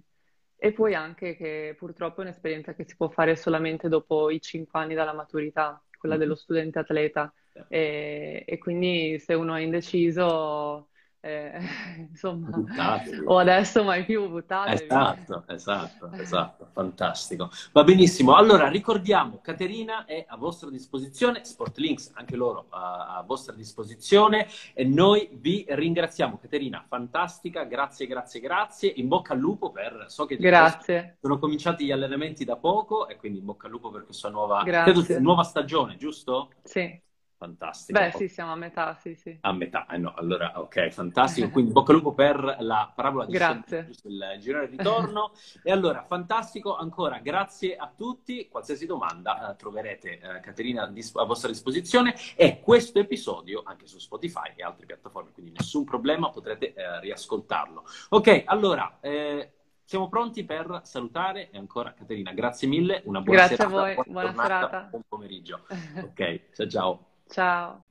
e, 0.56 0.72
poi 0.72 0.94
anche 0.94 1.36
che 1.36 1.74
purtroppo 1.78 2.20
è 2.20 2.24
un'esperienza 2.24 2.74
che 2.74 2.84
si 2.86 2.96
può 2.96 3.08
fare 3.08 3.36
solamente 3.36 3.88
dopo 3.88 4.30
i 4.30 4.40
cinque 4.40 4.80
anni 4.80 4.94
dalla 4.94 5.12
maturità, 5.12 5.82
quella 5.98 6.16
dello 6.16 6.34
studente 6.34 6.78
atleta. 6.78 7.32
E, 7.68 8.44
e 8.46 8.58
quindi 8.58 9.18
se 9.18 9.34
uno 9.34 9.54
è 9.54 9.60
indeciso 9.60 10.88
eh, 11.24 11.58
insomma, 12.10 12.50
buttatevi. 12.50 13.22
o 13.24 13.38
adesso 13.38 13.82
mai 13.82 14.04
più 14.04 14.28
buttatevi. 14.28 14.84
Esatto, 14.84 15.44
esatto, 15.48 16.10
esatto, 16.12 16.68
fantastico. 16.72 17.50
Va 17.72 17.82
benissimo, 17.82 18.34
allora 18.34 18.68
ricordiamo, 18.68 19.40
Caterina 19.40 20.04
è 20.04 20.26
a 20.28 20.36
vostra 20.36 20.68
disposizione, 20.68 21.42
Sportlinks 21.42 22.12
anche 22.14 22.36
loro 22.36 22.66
a, 22.68 23.16
a 23.16 23.22
vostra 23.22 23.54
disposizione 23.54 24.46
e 24.74 24.84
noi 24.84 25.30
vi 25.32 25.64
ringraziamo. 25.66 26.38
Caterina, 26.38 26.84
fantastica, 26.86 27.64
grazie, 27.64 28.06
grazie, 28.06 28.40
grazie, 28.40 28.92
in 28.94 29.08
bocca 29.08 29.32
al 29.32 29.38
lupo 29.38 29.70
per, 29.70 30.04
so 30.08 30.26
che 30.26 30.36
grazie. 30.36 31.16
sono 31.22 31.38
cominciati 31.38 31.86
gli 31.86 31.90
allenamenti 31.90 32.44
da 32.44 32.56
poco 32.56 33.08
e 33.08 33.16
quindi 33.16 33.38
in 33.38 33.46
bocca 33.46 33.64
al 33.64 33.72
lupo 33.72 33.90
per 33.90 34.04
questa 34.04 34.28
nuova, 34.28 34.62
credo, 34.62 35.02
nuova 35.20 35.42
stagione, 35.42 35.96
giusto? 35.96 36.50
Sì 36.62 37.00
fantastico. 37.44 37.98
Beh, 37.98 38.12
sì, 38.12 38.28
siamo 38.28 38.52
a 38.52 38.56
metà, 38.56 38.96
sì, 39.00 39.14
sì. 39.14 39.36
A 39.42 39.52
metà, 39.52 39.86
eh 39.86 39.98
no, 39.98 40.14
allora, 40.16 40.58
ok, 40.58 40.88
fantastico. 40.88 41.50
Quindi 41.50 41.72
bocca 41.72 41.92
al 41.92 41.98
lupo 41.98 42.14
per 42.14 42.56
la 42.60 42.90
parabola 42.94 43.26
di 43.26 43.32
Grazie. 43.32 43.90
il 44.04 44.36
girone 44.40 44.66
ritorno. 44.66 45.32
e 45.62 45.70
allora, 45.70 46.04
fantastico, 46.04 46.74
ancora 46.74 47.18
grazie 47.18 47.76
a 47.76 47.92
tutti. 47.94 48.48
Qualsiasi 48.48 48.86
domanda 48.86 49.50
eh, 49.50 49.56
troverete 49.56 50.18
eh, 50.18 50.40
Caterina 50.40 50.84
a 50.84 51.24
vostra 51.24 51.48
disposizione 51.48 52.14
e 52.34 52.60
questo 52.60 52.98
episodio 52.98 53.62
anche 53.64 53.86
su 53.86 53.98
Spotify 53.98 54.52
e 54.56 54.62
altre 54.62 54.86
piattaforme, 54.86 55.32
quindi 55.32 55.52
nessun 55.52 55.84
problema, 55.84 56.30
potrete 56.30 56.72
eh, 56.72 57.00
riascoltarlo. 57.00 57.84
Ok, 58.10 58.44
allora... 58.46 58.98
Eh, 59.00 59.50
siamo 59.86 60.08
pronti 60.08 60.44
per 60.44 60.80
salutare 60.84 61.50
e 61.50 61.58
ancora 61.58 61.92
Caterina, 61.92 62.32
grazie 62.32 62.66
mille, 62.66 63.02
una 63.04 63.20
buona 63.20 63.40
grazie 63.40 63.56
serata, 63.56 63.76
a 63.76 63.80
voi, 63.82 63.94
buona, 63.94 64.30
buona 64.32 64.42
serata, 64.42 64.80
buon 64.88 65.02
pomeriggio. 65.06 65.66
Ok, 66.02 66.40
ciao 66.54 66.66
ciao. 66.68 67.13
Ciao. 67.28 67.84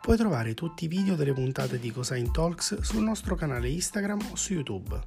Puoi 0.00 0.16
trovare 0.16 0.54
tutti 0.54 0.86
i 0.86 0.88
video 0.88 1.14
delle 1.14 1.32
puntate 1.32 1.78
di 1.78 1.92
Cosine 1.92 2.30
Talks 2.32 2.80
sul 2.80 3.04
nostro 3.04 3.36
canale 3.36 3.68
Instagram 3.68 4.20
o 4.32 4.36
su 4.36 4.52
YouTube. 4.52 5.00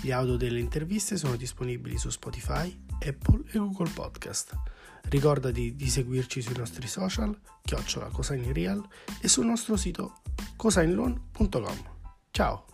Gli 0.00 0.12
audio 0.12 0.36
delle 0.36 0.60
interviste 0.60 1.16
sono 1.16 1.34
disponibili 1.36 1.98
su 1.98 2.10
Spotify, 2.10 2.84
Apple 3.04 3.42
e 3.50 3.58
Google 3.58 3.90
Podcast. 3.90 4.54
Ricordati 5.08 5.74
di 5.74 5.88
seguirci 5.88 6.42
sui 6.42 6.56
nostri 6.56 6.86
social, 6.86 7.36
chiocciola 7.62 8.08
Cosine 8.08 8.52
Real 8.52 8.86
e 9.20 9.26
sul 9.26 9.46
nostro 9.46 9.76
sito 9.76 10.20
cosineloan.com. 10.56 11.94
Ciao! 12.30 12.66